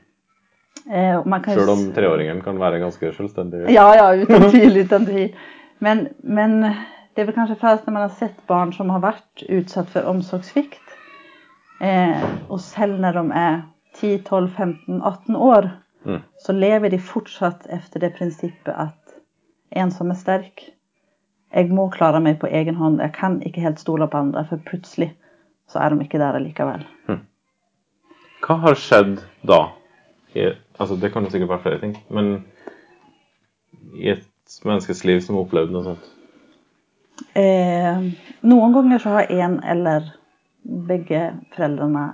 Eh, 0.88 1.20
Selv 1.48 1.74
om 1.74 1.84
treåringen 1.96 2.42
kan 2.46 2.60
være 2.60 2.80
ganske 2.80 3.12
selvstendig. 3.18 3.66
Ja, 3.74 3.88
ja, 3.96 4.14
uten 4.22 4.50
tvil. 4.52 4.78
Uten 4.86 5.06
tvil. 5.06 5.36
Men, 5.80 6.08
men 6.24 6.62
det 6.62 7.24
er 7.24 7.30
vel 7.30 7.36
kanskje 7.36 7.60
fælt 7.60 7.86
når 7.88 7.94
man 7.96 8.08
har 8.08 8.16
sett 8.20 8.40
barn 8.48 8.74
som 8.76 8.90
har 8.94 9.04
vært 9.04 9.44
utsatt 9.50 9.92
for 9.92 10.08
omsorgssvikt. 10.12 10.96
Eh, 11.82 12.24
og 12.50 12.60
selv 12.64 13.00
når 13.00 13.20
de 13.22 13.28
er 13.40 13.62
10, 14.00 14.18
12, 14.28 14.50
15, 14.58 15.02
18 15.02 15.36
år 15.36 15.72
Mm. 16.06 16.22
så 16.40 16.54
lever 16.56 16.90
de 16.90 17.00
fortsatt 17.00 17.66
efter 17.68 18.00
det 18.00 18.14
prinsippet 18.16 18.72
at 18.72 19.16
en 19.76 19.92
som 19.92 20.12
er 20.12 20.16
sterk 20.16 20.70
Jeg 21.52 21.72
må 21.74 21.90
klare 21.90 22.20
meg 22.22 22.38
på 22.40 22.48
egen 22.48 22.76
hånd. 22.78 23.00
Jeg 23.02 23.12
kan 23.18 23.40
ikke 23.42 23.64
helt 23.64 23.80
stole 23.82 24.06
på 24.08 24.18
andre, 24.18 24.44
for 24.46 24.62
plutselig 24.62 25.08
så 25.68 25.80
er 25.82 25.90
de 25.90 26.06
ikke 26.06 26.20
der 26.22 26.38
likevel. 26.40 26.84
Hva 28.46 28.58
har 28.62 28.78
skjedd 28.78 29.16
da? 29.42 29.58
Altså, 30.80 30.96
det 31.00 31.12
kan 31.14 31.26
jo 31.26 31.32
sikkert 31.34 31.52
være 31.54 31.66
flere 31.66 31.82
ting, 31.82 31.96
men 32.14 32.32
i 33.98 34.12
et 34.14 34.60
menneskes 34.66 35.04
liv 35.06 35.22
som 35.24 35.38
har 35.38 35.46
opplevd 35.46 35.74
noe 35.74 35.86
sånt? 35.92 36.08
Eh, 37.38 38.06
noen 38.48 38.76
ganger 38.76 39.02
så 39.04 39.18
har 39.18 39.34
en 39.34 39.60
eller 39.68 40.08
begge 40.64 41.24
foreldrene 41.56 42.06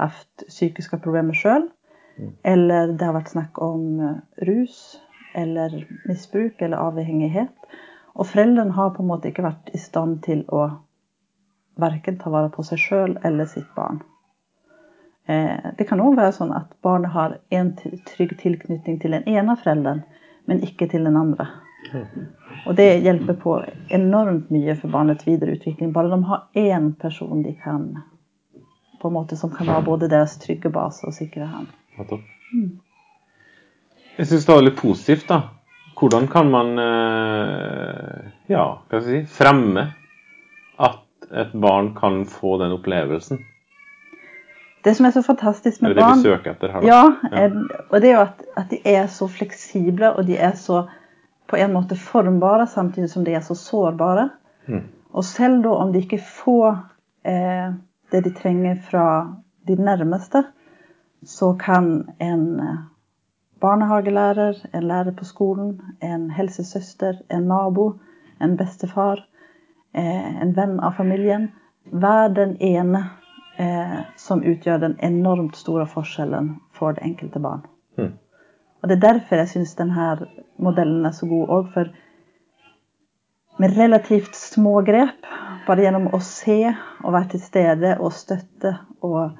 hatt 0.00 0.48
psykiske 0.48 0.98
problemer 1.04 1.36
sjøl. 1.36 1.68
Eller 2.44 2.92
det 2.92 3.06
har 3.06 3.16
vært 3.16 3.32
snakk 3.32 3.60
om 3.64 4.00
eh, 4.04 4.18
rus 4.48 4.98
eller 5.38 5.76
misbruk 6.08 6.60
eller 6.60 6.82
avhengighet. 6.82 7.54
Og 8.18 8.28
foreldrene 8.28 8.74
har 8.76 8.92
på 8.94 9.04
en 9.04 9.10
måte 9.12 9.30
ikke 9.30 9.46
vært 9.46 9.70
i 9.72 9.80
stand 9.80 10.20
til 10.26 10.42
å 10.52 10.66
verken 11.80 12.18
ta 12.20 12.32
vare 12.32 12.50
på 12.52 12.64
seg 12.66 12.82
sjøl 12.82 13.16
eller 13.24 13.48
sitt 13.48 13.68
barn. 13.76 14.02
Eh, 15.30 15.72
det 15.78 15.86
kan 15.86 16.00
òg 16.02 16.16
være 16.18 16.34
sånn 16.34 16.52
at 16.56 16.70
barnet 16.82 17.12
har 17.14 17.36
en 17.54 17.74
trygg 17.78 18.32
tilknytning 18.40 18.98
til 19.02 19.14
den 19.14 19.28
ene 19.30 19.54
forelderen, 19.60 20.02
men 20.50 20.62
ikke 20.66 20.88
til 20.90 21.06
den 21.06 21.18
andre. 21.20 21.46
Og 22.66 22.74
det 22.76 22.88
hjelper 23.04 23.36
på 23.40 23.54
enormt 23.94 24.50
mye 24.52 24.74
for 24.76 24.92
barnets 24.92 25.26
videre 25.28 25.54
utvikling. 25.56 25.92
Bare 25.94 26.10
de 26.12 26.18
har 26.28 26.48
én 26.58 26.90
person 26.98 27.44
de 27.44 27.54
kan 27.62 27.86
på 29.00 29.08
en 29.08 29.14
måte 29.14 29.36
som 29.36 29.52
kan 29.54 29.70
være 29.70 29.86
både 29.86 30.10
deres 30.12 30.36
trygge 30.42 30.72
base 30.72 31.06
og 31.08 31.14
sikre 31.16 31.46
ham. 31.48 31.68
Mm. 32.52 32.80
Jeg 34.18 34.28
syns 34.28 34.44
det 34.44 34.56
var 34.56 34.66
litt 34.66 34.80
positivt, 34.80 35.28
da. 35.30 35.40
Hvordan 36.00 36.26
kan 36.32 36.50
man 36.52 36.74
eh, 36.80 38.28
ja, 38.52 38.66
hva 38.88 39.00
skal 39.00 39.14
jeg 39.14 39.24
si, 39.28 39.38
fremme 39.38 39.86
at 40.80 41.30
et 41.30 41.54
barn 41.62 41.94
kan 41.96 42.24
få 42.28 42.58
den 42.60 42.74
opplevelsen? 42.76 43.40
Det 44.84 44.94
som 44.96 45.06
er 45.06 45.10
så 45.10 45.22
fantastisk 45.22 45.82
med 45.82 45.88
med 45.88 45.96
det 45.96 46.00
det 46.00 46.06
barn 46.06 46.18
vi 46.18 46.28
søker 46.28 46.50
etter 46.50 46.72
her? 46.72 46.82
Ja, 46.86 47.12
Ja. 47.30 47.44
eh, 47.44 47.52
og 47.90 48.00
det 48.00 48.10
er 48.10 48.14
jo 48.14 48.20
at, 48.20 48.42
at 48.56 48.70
de 48.70 48.78
er 48.84 49.06
så 49.06 49.28
fleksible, 49.28 50.12
og 50.16 50.26
de 50.26 50.36
er 50.38 50.52
så 50.56 50.86
på 51.50 51.56
en 51.56 51.72
måte 51.72 51.96
formbare, 51.96 52.66
samtidig 52.66 53.10
som 53.10 53.24
de 53.24 53.34
er 53.34 53.40
så 53.40 53.54
sårbare. 53.54 54.28
Mm. 54.66 54.84
Og 55.12 55.24
selv 55.24 55.62
da 55.62 55.68
om 55.68 55.92
de 55.92 55.98
ikke 55.98 56.20
får 56.22 56.78
eh, 57.26 57.72
det 58.12 58.24
de 58.24 58.30
trenger 58.34 58.76
fra 58.90 59.34
de 59.66 59.74
nærmeste, 59.76 60.44
så 61.26 61.52
kan 61.58 62.08
en 62.20 62.60
eh, 62.60 62.76
barnehagelærer, 63.60 64.54
en 64.74 64.82
lærer 64.88 65.12
på 65.12 65.24
skolen, 65.24 65.80
en 66.02 66.30
helsesøster, 66.30 67.18
en 67.30 67.42
nabo, 67.42 67.98
en 68.40 68.56
bestefar, 68.56 69.26
eh, 69.94 70.42
en 70.42 70.56
venn 70.56 70.78
av 70.80 70.92
familien 70.96 71.50
være 71.84 72.34
den 72.34 72.56
ene 72.60 73.04
eh, 73.60 73.98
som 74.16 74.42
utgjør 74.42 74.80
den 74.84 74.96
enormt 75.04 75.56
store 75.56 75.86
forskjellen 75.90 76.54
for 76.76 76.96
det 76.96 77.04
enkelte 77.04 77.42
barn. 77.42 77.66
Mm. 77.98 78.14
Og 78.80 78.88
Det 78.88 78.96
er 78.96 79.06
derfor 79.06 79.36
jeg 79.36 79.48
syns 79.48 79.74
denne 79.76 80.06
modellen 80.56 81.06
er 81.06 81.12
så 81.16 81.28
god 81.28 81.48
òg, 81.48 81.72
for 81.74 81.90
med 83.60 83.76
relativt 83.76 84.36
små 84.36 84.80
grep, 84.86 85.26
bare 85.66 85.84
gjennom 85.84 86.08
å 86.16 86.20
se 86.24 86.62
og 87.04 87.12
være 87.12 87.34
til 87.34 87.42
stede 87.44 87.96
og 88.00 88.14
støtte 88.16 88.72
og, 89.04 89.36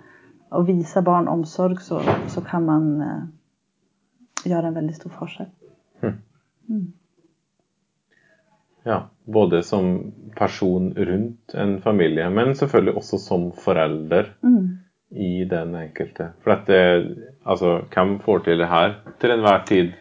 og 0.52 0.66
vise 0.68 1.00
barn 1.02 1.28
omsorg, 1.28 1.80
så, 1.80 2.02
så 2.28 2.44
kan 2.44 2.66
man 2.68 2.90
eh, 3.06 3.22
gjøre 4.44 4.68
en 4.68 4.76
veldig 4.76 4.98
stor 4.98 5.16
forskjell. 5.22 5.48
Ja, 8.86 9.02
både 9.28 9.62
som 9.62 10.12
person 10.36 10.92
rundt 10.96 11.54
en 11.54 11.76
familie, 11.84 12.30
men 12.32 12.54
selvfølgelig 12.56 12.94
også 12.96 13.18
som 13.20 13.50
forelder 13.52 14.30
Mm. 14.42 14.78
i 15.12 15.44
den 15.44 15.74
enkelte. 15.74 16.30
For 16.42 16.54
dette, 16.54 17.26
altså, 17.46 17.80
hvem 17.92 18.18
får 18.24 18.44
til 18.44 18.58
det 18.58 18.68
her 18.68 18.94
til 19.20 19.30
enhver 19.34 19.64
tid 19.66 19.92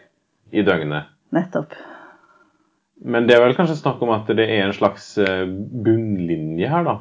i 0.54 0.62
døgnet? 0.64 1.04
Nettopp. 1.34 1.74
Men 3.06 3.28
det 3.28 3.36
er 3.36 3.44
vel 3.46 3.56
kanskje 3.56 3.76
snakk 3.80 4.02
om 4.04 4.10
at 4.16 4.28
det 4.28 4.46
er 4.50 4.66
en 4.68 4.74
slags 4.76 5.18
eh, 5.18 5.46
bunnlinje 5.86 6.68
her, 6.70 6.84
da. 6.84 6.98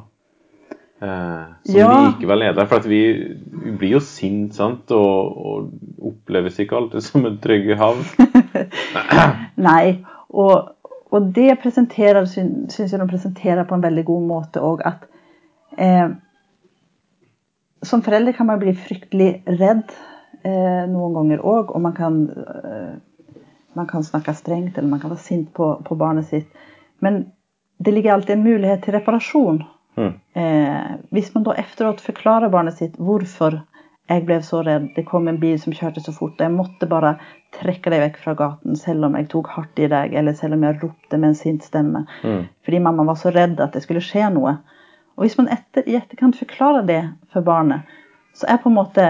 Eh, 1.02 1.46
som 1.66 1.76
Ja. 1.76 1.88
likevel 2.10 2.42
er 2.42 2.52
der. 2.54 2.66
For 2.66 2.76
at 2.82 2.86
vi, 2.88 3.00
vi 3.64 3.70
blir 3.78 3.90
jo 3.96 4.00
sint, 4.00 4.54
sant, 4.54 4.90
og, 4.90 5.36
og 5.36 5.70
oppleves 6.10 6.58
ikke 6.58 6.76
alltid 6.76 7.02
som 7.02 7.26
en 7.26 7.38
trygg 7.42 7.70
havn. 7.78 8.02
Nei. 9.68 10.04
Og, 10.30 10.74
og 11.10 11.30
det 11.34 11.56
presenterer, 11.62 12.26
syns 12.28 12.78
jeg 12.78 13.00
de 13.00 13.08
presenterer 13.08 13.64
på 13.68 13.76
en 13.76 13.84
veldig 13.84 14.04
god 14.08 14.26
måte 14.28 14.62
òg 14.64 14.84
at 14.88 15.06
eh, 15.78 16.10
Som 17.82 18.02
forelder 18.02 18.34
kan 18.34 18.48
man 18.48 18.58
bli 18.58 18.74
fryktelig 18.74 19.44
redd 19.46 19.92
eh, 20.42 20.84
noen 20.90 21.14
ganger 21.14 21.44
òg, 21.46 21.70
og 21.70 21.80
man 21.80 21.94
kan, 21.94 22.16
eh, 22.28 23.44
man 23.78 23.86
kan 23.86 24.02
snakke 24.02 24.34
strengt 24.34 24.78
eller 24.78 24.90
man 24.90 25.00
kan 25.00 25.12
være 25.12 25.22
sint 25.22 25.52
på, 25.54 25.76
på 25.86 25.94
barnet 25.94 26.26
sitt. 26.26 26.48
Men 26.98 27.28
det 27.78 27.94
ligger 27.94 28.12
alltid 28.16 28.34
en 28.34 28.42
mulighet 28.42 28.82
til 28.82 28.96
reparasjon. 28.98 29.62
Mm. 29.94 30.12
Eh, 30.42 30.90
hvis 31.14 31.30
man 31.34 31.46
da 31.46 31.54
efteråt 31.62 32.02
forklarer 32.02 32.50
barnet 32.50 32.78
sitt 32.78 32.98
hvorfor 32.98 33.60
jeg 34.08 34.24
ble 34.24 34.38
så 34.42 34.62
redd, 34.64 34.88
det 34.96 35.04
kom 35.08 35.28
en 35.28 35.40
bil 35.40 35.58
som 35.60 35.74
kjørte 35.76 36.00
så 36.00 36.12
fort, 36.16 36.38
og 36.38 36.44
jeg 36.46 36.54
måtte 36.54 36.88
bare 36.88 37.14
trekke 37.58 37.90
deg 37.92 38.00
vekk 38.06 38.18
fra 38.22 38.34
gaten 38.38 38.76
selv 38.76 39.04
om 39.08 39.16
jeg 39.18 39.28
tok 39.32 39.50
hardt 39.52 39.78
i 39.78 39.88
deg, 39.90 40.14
eller 40.16 40.36
selv 40.36 40.56
om 40.56 40.64
jeg 40.64 40.78
ropte 40.82 41.18
med 41.18 41.28
en 41.28 41.38
sint 41.38 41.64
stemme, 41.64 42.06
Mm. 42.22 42.48
fordi 42.64 42.80
mamma 42.80 43.04
var 43.04 43.14
så 43.20 43.30
redd 43.34 43.60
at 43.60 43.72
det 43.72 43.82
skulle 43.82 44.00
skje 44.00 44.30
noe. 44.32 44.58
Og 45.16 45.24
hvis 45.24 45.36
man 45.38 45.48
etter, 45.48 45.82
i 45.88 45.96
etterkant 45.96 46.36
forklarer 46.38 46.86
det 46.86 47.02
for 47.32 47.42
barnet, 47.42 47.80
så 48.34 48.46
er 48.48 48.60
på 48.62 48.70
en 48.70 48.76
måte 48.76 49.04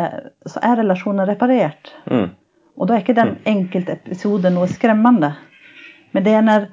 så 0.47 0.61
er 0.63 0.77
relasjonen 0.81 1.27
reparert. 1.29 1.93
Mm. 2.11 2.31
Og 2.79 2.89
da 2.89 2.95
er 2.95 3.03
ikke 3.03 3.15
den 3.19 3.37
enkelte 3.45 3.93
episode 3.99 4.51
noe 4.51 4.67
skremmende. 4.71 5.35
Men 6.13 6.25
det 6.25 6.33
er 6.33 6.43
når 6.47 6.69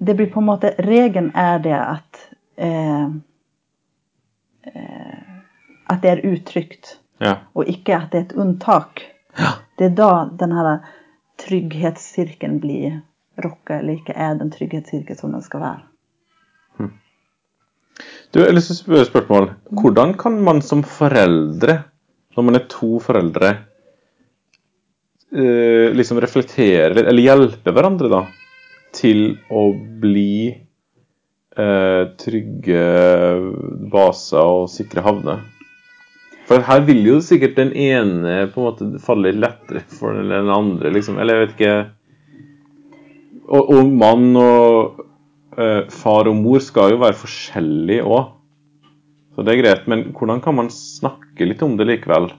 det 0.00 0.16
blir 0.18 0.28
på 0.28 0.42
en 0.42 0.48
måte 0.50 0.74
Regelen 0.84 1.30
er 1.34 1.58
det 1.64 1.72
at 1.72 2.18
eh, 2.58 3.06
eh, 4.66 5.22
At 5.88 6.02
det 6.02 6.10
er 6.10 6.24
utrygt, 6.26 6.98
Ja. 7.22 7.34
og 7.56 7.68
ikke 7.70 7.96
at 7.96 8.10
det 8.12 8.18
er 8.18 8.24
et 8.26 8.36
unntak. 8.36 9.00
Det 9.76 9.90
er 9.90 9.94
da 9.96 10.10
denne 10.36 10.56
her 10.56 10.88
trygghetssirkelen 11.40 12.58
blir 12.60 12.98
rokka, 13.40 13.78
eller 13.78 13.98
ikke 13.98 14.16
er 14.16 14.36
den 14.40 14.52
trygghetssirkelen 14.52 15.18
som 15.20 15.32
den 15.36 15.44
skal 15.44 15.64
være. 15.64 15.84
Du, 18.36 18.40
jeg 18.40 18.50
har 18.50 18.56
lyst 18.56 18.68
til 18.68 18.76
å 18.76 18.82
spørre 18.82 19.08
spørsmål. 19.08 19.48
Hvordan 19.80 20.14
kan 20.20 20.34
man 20.44 20.60
som 20.64 20.82
foreldre, 20.84 21.78
når 22.36 22.46
man 22.48 22.58
er 22.58 22.66
to 22.68 22.98
foreldre, 23.00 23.52
eh, 25.32 25.94
liksom 25.96 26.20
reflektere 26.20 26.92
litt, 26.92 27.06
eller 27.06 27.24
hjelpe 27.24 27.72
hverandre 27.72 28.10
da, 28.12 28.22
til 28.96 29.38
å 29.48 29.70
bli 30.02 30.52
eh, 30.52 32.02
trygge 32.20 32.84
baser 33.92 34.56
og 34.60 34.68
sikre 34.72 35.04
havner? 35.06 35.44
For 36.46 36.62
her 36.62 36.84
vil 36.86 37.02
jo 37.06 37.16
sikkert 37.24 37.56
den 37.58 37.72
ene 37.74 38.46
på 38.52 38.62
en 38.62 38.68
måte 38.68 39.02
falle 39.02 39.34
lettere 39.34 39.82
for 39.98 40.14
den 40.14 40.50
andre, 40.52 40.92
liksom. 40.94 41.18
Eller 41.18 41.40
jeg 41.40 41.46
vet 41.46 41.56
ikke 41.56 41.76
Og, 43.46 43.68
og 43.70 43.90
mann 43.94 44.36
og 44.38 45.02
eh, 45.58 45.84
far 45.90 46.26
og 46.26 46.38
mor 46.38 46.62
skal 46.62 46.94
jo 46.94 47.02
være 47.02 47.18
forskjellige 47.18 48.02
òg. 48.02 48.32
Så 49.34 49.44
det 49.46 49.52
er 49.52 49.60
greit. 49.60 49.84
Men 49.86 50.08
hvordan 50.16 50.40
kan 50.42 50.56
man 50.56 50.70
snakke 50.72 51.46
litt 51.46 51.62
om 51.62 51.76
det 51.78 51.86
likevel? 51.86 52.30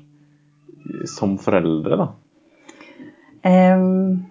Som 1.08 1.38
foreldre, 1.40 2.00
da. 2.02 2.08
Um, 3.48 4.26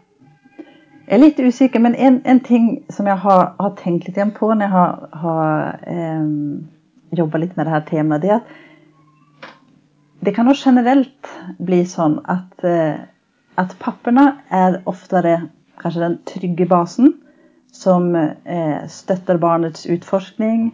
jeg 1.06 1.14
er 1.16 1.22
litt 1.22 1.40
usikker, 1.40 1.80
men 1.80 1.94
en, 1.94 2.20
en 2.26 2.42
ting 2.44 2.68
som 2.92 3.08
jeg 3.08 3.16
har, 3.22 3.54
har 3.56 3.74
tenkt 3.78 4.08
litt 4.08 4.18
igjen 4.18 4.34
på 4.36 4.50
når 4.50 4.66
jeg 4.66 4.74
har, 4.74 4.94
har 5.22 5.84
um, 5.86 6.66
jobba 7.16 7.40
litt 7.40 7.56
med 7.56 7.68
det 7.68 7.76
her 7.76 7.84
temaet, 7.88 8.24
det 8.24 8.34
er 8.34 8.40
at 8.40 8.54
det 10.26 10.32
kan 10.34 10.48
også 10.50 10.72
generelt 10.72 11.28
bli 11.62 11.84
sånn 11.86 12.16
at, 12.26 12.64
eh, 12.66 12.98
at 13.62 13.76
pappene 13.78 14.24
er 14.50 14.80
oftere 14.90 15.36
kanskje 15.78 16.02
den 16.02 16.16
trygge 16.26 16.66
basen 16.66 17.12
som 17.70 18.08
eh, 18.16 18.80
støtter 18.90 19.38
barnets 19.38 19.86
utforskning, 19.86 20.72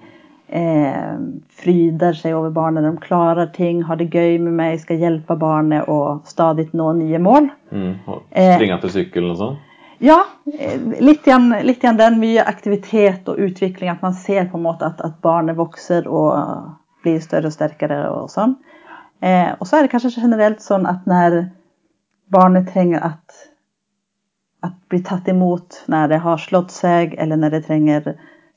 eh, 0.49 1.19
fryder 1.61 2.17
seg 2.17 2.39
over 2.39 2.55
barnet 2.57 2.87
når 2.87 2.97
de 2.97 3.05
klarer 3.05 3.53
ting, 3.53 3.83
har 3.85 4.01
det 4.01 4.09
gøy 4.15 4.39
med 4.41 4.57
meg, 4.57 4.81
skal 4.81 5.05
hjelpe 5.05 5.37
barnet 5.37 5.91
å 5.91 6.23
stadig 6.25 6.71
nå 6.73 6.89
nye 7.03 7.21
mål. 7.21 7.51
Mm. 7.75 7.93
Springe 8.33 8.79
etter 8.79 8.97
sykkelen 8.97 9.35
og 9.35 9.41
sånn. 9.43 9.61
Ja, 10.03 10.19
litt 10.49 11.29
igjen, 11.29 11.53
litt 11.63 11.85
igjen 11.85 12.01
den. 12.01 12.17
Mye 12.19 12.43
aktivitet 12.43 13.29
og 13.31 13.39
utvikling. 13.39 13.93
At 13.93 14.01
man 14.03 14.17
ser 14.19 14.49
på 14.51 14.59
en 14.59 14.65
måte 14.65 14.89
at, 14.89 14.99
at 14.99 15.21
barnet 15.23 15.55
vokser 15.61 16.09
og 16.11 16.33
blir 17.05 17.21
større 17.23 17.53
og 17.53 17.55
sterkere 17.55 18.01
og 18.11 18.33
sånn. 18.33 18.57
Eh, 19.23 19.51
og 19.59 19.67
så 19.69 19.79
er 19.79 19.87
det 19.87 19.93
kanskje 19.93 20.17
generelt 20.19 20.63
sånn 20.65 20.87
at 20.91 21.07
når 21.07 21.45
barnet 22.33 22.71
trenger 22.73 23.05
at, 23.07 23.37
at 24.67 24.75
bli 24.91 25.03
tatt 25.07 25.29
imot 25.31 25.83
når 25.93 26.11
det 26.11 26.23
har 26.25 26.43
slått 26.43 26.75
seg, 26.75 27.15
eller 27.23 27.39
når 27.39 27.57
det 27.57 27.63
trenger 27.69 28.09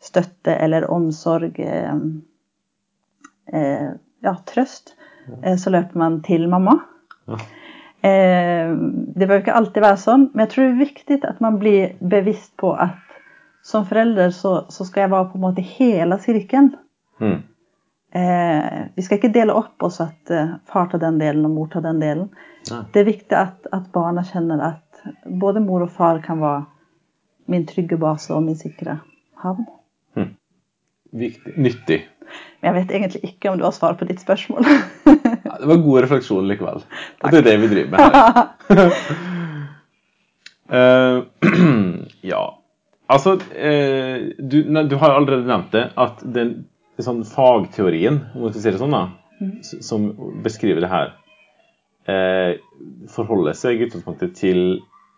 støtte 0.03 0.55
eller 0.55 0.87
omsorg, 0.91 1.59
eh, 1.61 1.93
eh, 3.53 3.91
ja, 4.25 4.35
trøst, 4.49 4.95
eh, 5.41 5.55
så 5.57 5.73
løper 5.73 6.01
man 6.01 6.19
til 6.25 6.47
mamma. 6.49 6.79
Ja. 7.29 7.39
Eh, 8.05 8.73
det 9.15 9.27
bør 9.27 9.41
ikke 9.41 9.57
alltid 9.57 9.85
være 9.85 10.01
sånn, 10.01 10.29
men 10.33 10.45
jeg 10.45 10.53
tror 10.53 10.65
det 10.65 10.73
er 10.73 10.83
viktig 10.83 11.19
at 11.29 11.41
man 11.41 11.57
blir 11.61 11.95
bevisst 12.01 12.53
på 12.61 12.73
at 12.73 13.01
som 13.65 13.85
forelder 13.89 14.29
så, 14.33 14.59
så 14.69 14.85
skal 14.85 15.05
jeg 15.05 15.13
være 15.13 15.29
på 15.31 15.39
en 15.39 15.45
måte 15.47 15.63
hele 15.65 16.17
sirkelen. 16.21 16.75
Mm. 17.21 17.39
Eh, 18.15 18.81
vi 18.95 19.03
skal 19.03 19.19
ikke 19.19 19.33
dele 19.35 19.55
opp 19.59 19.83
oss 19.83 19.99
at 20.03 20.31
eh, 20.31 20.53
far 20.71 20.87
tar 20.91 21.01
den 21.03 21.17
delen 21.19 21.47
og 21.47 21.55
mor 21.57 21.71
tar 21.71 21.83
den 21.83 21.99
delen. 21.99 22.29
Nei. 22.69 22.81
Det 22.93 23.01
er 23.01 23.09
viktig 23.09 23.35
at, 23.35 23.67
at 23.75 23.89
barna 23.93 24.23
kjenner 24.25 24.61
at 24.63 25.03
både 25.25 25.63
mor 25.63 25.83
og 25.83 25.91
far 25.91 26.21
kan 26.23 26.39
være 26.39 26.63
min 27.51 27.65
trygge 27.67 27.97
base 28.01 28.31
og 28.33 28.45
min 28.45 28.57
sikre 28.57 28.99
havn. 29.43 29.67
Viktig. 31.15 31.53
Nyttig. 31.57 31.99
Men 32.59 32.67
jeg 32.67 32.75
vet 32.75 32.93
egentlig 32.97 33.21
ikke 33.29 33.51
om 33.51 33.59
du 33.59 33.63
har 33.67 33.75
svar 33.75 33.95
på 33.99 34.07
ditt 34.09 34.23
spørsmål. 34.23 34.67
Ja, 35.45 35.59
det 35.61 35.67
var 35.69 35.77
god 35.79 36.01
refleksjon 36.03 36.47
likevel. 36.49 36.81
Og 37.23 37.31
det 37.31 37.37
er 37.37 37.45
det 37.45 37.51
vi 37.61 37.67
driver 37.69 37.91
med 37.93 37.99
her. 38.11 38.87
uh, 40.73 41.19
ja. 42.33 42.41
Altså 43.07 43.35
eh, 43.53 44.33
du, 44.41 44.57
ne, 44.65 44.83
du 44.89 44.97
har 44.99 45.13
allerede 45.13 45.45
nevnt 45.47 45.69
det, 45.71 45.83
at 46.01 46.23
den 46.35 46.65
sånn 47.03 47.23
fagteorien, 47.27 48.21
om 48.33 48.45
man 48.45 48.53
skal 48.53 48.63
si 48.63 48.71
det 48.71 48.79
sånn, 48.79 48.95
da, 48.95 49.03
mm. 49.41 49.55
som 49.83 50.07
beskriver 50.45 50.85
det 50.85 50.91
her, 50.91 51.11
eh, 52.07 52.51
forholder 53.11 53.57
seg 53.57 53.81
i 53.81 53.89
utgangspunktet 53.89 54.37
til 54.39 54.61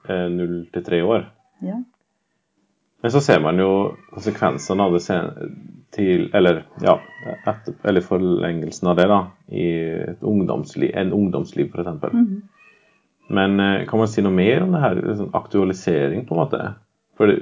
null 0.07 0.57
0 0.63 0.65
til 0.73 0.83
3 0.87 1.03
år. 1.03 1.29
ja. 1.61 1.83
Men 3.01 3.11
så 3.11 3.21
ser 3.21 3.39
man 3.39 3.59
jo 3.61 3.95
konsekvensene 4.09 4.83
av 4.83 4.95
det 4.95 5.03
sen 5.05 5.27
til 5.93 6.29
Eller 6.35 6.63
ja, 6.83 6.97
etter, 7.47 7.75
eller 7.87 8.03
forlengelsen 8.03 8.89
av 8.89 8.97
det, 8.97 9.05
da, 9.07 9.19
i 9.47 9.67
ungdomsliv, 10.21 10.91
en 10.97 11.13
ungdomsliv, 11.13 11.69
f.eks. 11.71 12.01
Mhm. 12.11 12.41
Men 13.29 13.59
eh, 13.59 13.85
kan 13.87 13.99
man 13.99 14.07
si 14.07 14.23
noe 14.23 14.35
mer 14.35 14.63
om 14.63 14.75
det 14.75 14.81
her? 14.83 14.99
Sånn 15.19 15.33
aktualisering, 15.35 16.25
på 16.27 16.35
en 16.35 16.41
måte? 16.41 16.61
For 17.19 17.33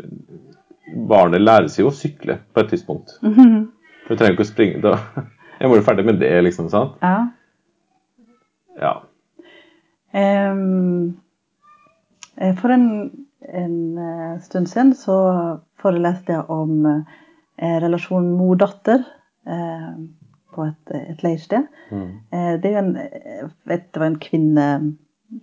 barnet 1.10 1.42
lærer 1.42 1.70
seg 1.70 1.86
jo 1.86 1.92
å 1.92 1.98
sykle 1.98 2.40
på 2.54 2.62
et 2.62 2.72
tidspunkt. 2.74 3.18
Mhm. 4.06 4.12
Du 4.12 4.16
trenger 4.16 4.38
ikke 4.38 4.46
å 4.46 4.52
springe 4.54 4.82
da. 4.86 4.98
Jeg 5.60 5.72
må 5.72 5.78
jo 5.80 5.86
ferdig 5.88 6.06
med 6.06 6.20
det, 6.20 6.32
liksom. 6.44 6.70
sant? 6.70 6.98
ja. 7.02 7.18
Ja. 8.76 8.92
Eh, 10.12 10.56
for 12.60 12.74
en, 12.76 12.88
en 13.48 13.78
eh, 13.98 14.42
stund 14.44 14.68
siden 14.68 14.92
så 15.00 15.16
foreleste 15.80 16.36
jeg 16.36 16.50
om 16.52 16.86
eh, 16.90 17.78
relasjonen 17.84 18.34
mor-datter 18.36 19.00
eh, 19.48 19.96
på 20.56 20.68
et, 20.68 20.94
et 21.14 21.24
leirsted. 21.24 21.68
Mm. 21.92 22.12
Eh, 22.32 22.54
det, 22.64 22.74
en, 22.80 22.92
eh, 23.00 23.48
vet, 23.70 23.88
det 23.94 24.02
var 24.04 24.12
en 24.12 24.20
kvinne, 24.20 24.68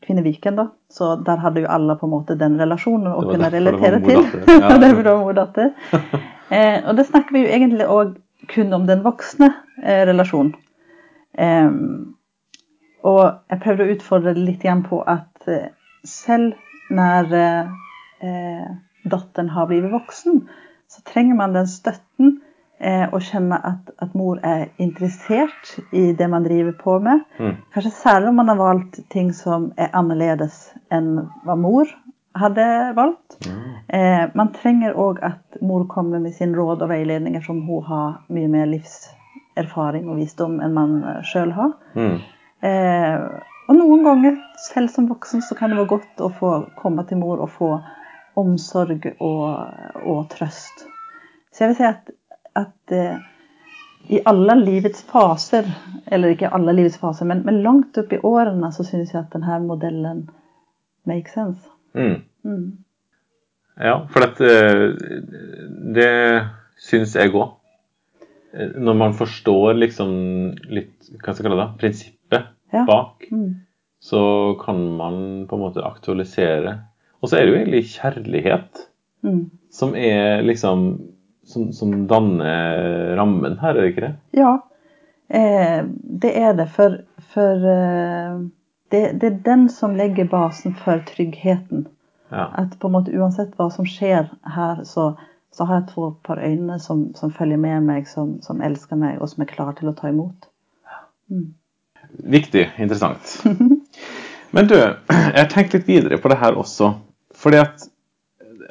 kvinneviken, 0.04 0.60
da. 0.60 0.68
Så 0.92 1.14
der 1.26 1.40
hadde 1.42 1.64
jo 1.64 1.72
alle 1.72 1.96
på 1.96 2.08
en 2.08 2.14
måte 2.14 2.36
den 2.40 2.60
relasjonen 2.60 3.12
å 3.12 3.24
kunne 3.28 3.52
relatere 3.52 4.00
til. 4.04 4.24
Ja, 4.48 4.76
det 4.82 4.94
var 5.00 5.24
mor-datter. 5.24 5.72
Eh, 6.52 6.82
og 6.84 6.98
det 6.98 7.06
snakker 7.08 7.32
vi 7.32 7.46
jo 7.46 7.48
egentlig 7.48 7.84
òg 7.88 8.10
kun 8.48 8.72
om 8.72 8.86
den 8.86 9.04
voksne 9.04 9.50
eh, 9.82 10.02
relasjonen. 10.08 10.54
Em, 11.38 12.14
og 13.02 13.22
jeg 13.50 13.62
prøvde 13.62 13.86
å 13.86 13.94
utfordre 13.96 14.34
det 14.36 14.44
litt 14.46 14.64
igjen 14.66 14.84
på 14.86 15.00
at 15.08 15.48
eh, 15.50 15.70
selv 16.06 16.58
når 16.92 17.34
eh, 17.38 17.74
eh, 18.28 18.70
datteren 19.08 19.50
har 19.54 19.68
blitt 19.70 19.90
voksen, 19.92 20.42
så 20.90 21.04
trenger 21.08 21.38
man 21.38 21.54
den 21.56 21.68
støtten 21.70 22.36
eh, 22.78 23.06
og 23.08 23.22
kjenne 23.24 23.58
at, 23.64 23.92
at 24.02 24.14
mor 24.18 24.40
er 24.46 24.68
interessert 24.82 25.76
i 25.90 26.10
det 26.18 26.28
man 26.30 26.44
driver 26.46 26.76
på 26.78 26.98
med. 27.04 27.24
Mm. 27.38 27.56
Kanskje 27.74 27.94
særlig 27.96 28.32
om 28.32 28.40
man 28.42 28.52
har 28.52 28.60
valgt 28.60 29.00
ting 29.14 29.32
som 29.36 29.70
er 29.80 29.94
annerledes 29.96 30.68
enn 30.92 31.14
hva 31.46 31.56
mor 31.58 31.88
hadde 32.34 32.66
valgt. 32.96 33.38
Mm. 33.46 33.62
Eh, 33.88 34.24
man 34.34 34.52
trenger 34.56 34.98
òg 34.98 35.22
at 35.26 35.60
mor 35.60 35.86
kommer 35.90 36.22
med 36.22 36.34
sin 36.34 36.54
råd 36.56 36.82
og 36.82 36.92
veiledninger 36.92 37.44
som 37.44 37.62
hun 37.66 37.84
har 37.88 38.20
mye 38.32 38.50
mer 38.50 38.68
livserfaring 38.70 40.08
og 40.08 40.20
visdom 40.22 40.60
enn 40.64 40.76
man 40.76 40.94
sjøl 41.28 41.52
har. 41.56 41.74
Mm. 41.96 42.20
Eh, 42.68 43.26
og 43.68 43.78
noen 43.78 44.04
ganger, 44.04 44.38
selv 44.58 44.90
som 44.92 45.08
voksen, 45.10 45.42
så 45.42 45.56
kan 45.58 45.70
det 45.70 45.78
være 45.78 45.92
godt 45.94 46.22
å 46.24 46.30
få 46.38 46.54
komme 46.80 47.04
til 47.08 47.20
mor 47.22 47.42
og 47.42 47.52
få 47.54 47.74
omsorg 48.40 49.06
og, 49.18 49.44
og 50.02 50.24
trøst. 50.32 50.86
Så 51.52 51.64
jeg 51.64 51.72
vil 51.72 51.78
si 51.78 51.86
at, 51.86 52.10
at 52.58 52.94
eh, 52.96 53.20
i 54.12 54.20
alle 54.26 54.56
livets 54.58 55.04
faser, 55.08 55.68
eller 56.06 56.34
ikke 56.34 56.50
alle 56.52 56.74
livets 56.74 56.98
faser, 57.00 57.28
men, 57.28 57.44
men 57.46 57.62
langt 57.62 57.98
opp 58.00 58.12
i 58.12 58.20
årene, 58.26 58.72
så 58.74 58.84
syns 58.86 59.12
jeg 59.14 59.20
at 59.22 59.34
denne 59.36 59.60
modellen 59.64 60.24
makes 61.08 61.36
sense. 61.36 61.71
Mm. 61.94 62.22
Mm. 62.44 62.66
Ja, 63.82 64.06
for 64.12 64.24
at, 64.26 64.40
eh, 64.40 64.92
det 65.96 66.12
syns 66.82 67.14
jeg 67.16 67.32
òg. 67.32 67.54
Når 68.76 68.96
man 69.00 69.14
forstår 69.16 69.74
liksom 69.80 70.10
litt 70.68 71.08
hva 71.22 71.32
skal 71.32 71.44
jeg 71.44 71.50
kalle 71.50 71.60
det, 71.62 71.78
prinsippet 71.80 72.48
Ja. 72.72 72.84
bak, 72.88 73.26
Mm. 73.32 73.54
så 74.00 74.54
kan 74.60 74.96
man 74.96 75.46
på 75.48 75.56
en 75.56 75.62
måte 75.62 75.84
aktualisere. 75.84 76.78
Og 77.22 77.28
så 77.30 77.36
er 77.38 77.46
det 77.46 77.52
jo 77.52 77.60
egentlig 77.60 77.84
kjærlighet 77.96 78.86
Mm. 79.24 79.50
som 79.70 79.94
er 79.94 80.42
liksom 80.42 81.08
Som, 81.44 81.72
som 81.72 82.06
danner 82.06 83.16
rammen 83.16 83.56
her, 83.58 83.70
er 83.74 83.80
det 83.80 83.88
ikke 83.96 84.00
det? 84.06 84.14
Ja, 84.38 84.60
eh, 85.28 85.82
det 86.20 86.30
er 86.38 86.52
det. 86.54 86.68
For, 86.70 87.00
for 87.32 87.64
eh, 87.66 88.38
det, 88.92 89.02
det 89.20 89.28
er 89.28 89.42
den 89.46 89.66
som 89.72 89.96
legger 89.96 90.28
basen 90.30 90.76
for 90.78 91.02
tryggheten. 91.08 91.86
Ja. 92.32 92.46
At 92.62 92.78
på 92.80 92.88
en 92.88 92.96
måte 92.96 93.12
uansett 93.16 93.56
hva 93.58 93.68
som 93.72 93.88
skjer 93.88 94.30
her, 94.54 94.84
så, 94.88 95.12
så 95.52 95.66
har 95.68 95.82
jeg 95.82 95.90
to 95.92 96.12
par 96.24 96.40
øyne 96.40 96.78
som, 96.80 97.10
som 97.18 97.32
følger 97.34 97.60
med 97.60 97.88
meg, 97.88 98.06
som, 98.08 98.38
som 98.44 98.62
elsker 98.64 99.00
meg, 99.00 99.18
og 99.20 99.28
som 99.32 99.44
er 99.44 99.50
klar 99.52 99.74
til 99.78 99.90
å 99.90 99.96
ta 99.96 100.12
imot. 100.12 100.48
Mm. 101.32 101.50
Viktig. 102.36 102.68
Interessant. 102.80 103.38
Men 104.56 104.68
du, 104.68 104.76
jeg 104.76 105.48
tenkte 105.52 105.80
litt 105.80 105.88
videre 105.88 106.20
på 106.20 106.32
det 106.32 106.40
her 106.40 106.58
også. 106.60 106.94
Fordi 107.42 107.64
at 107.64 107.88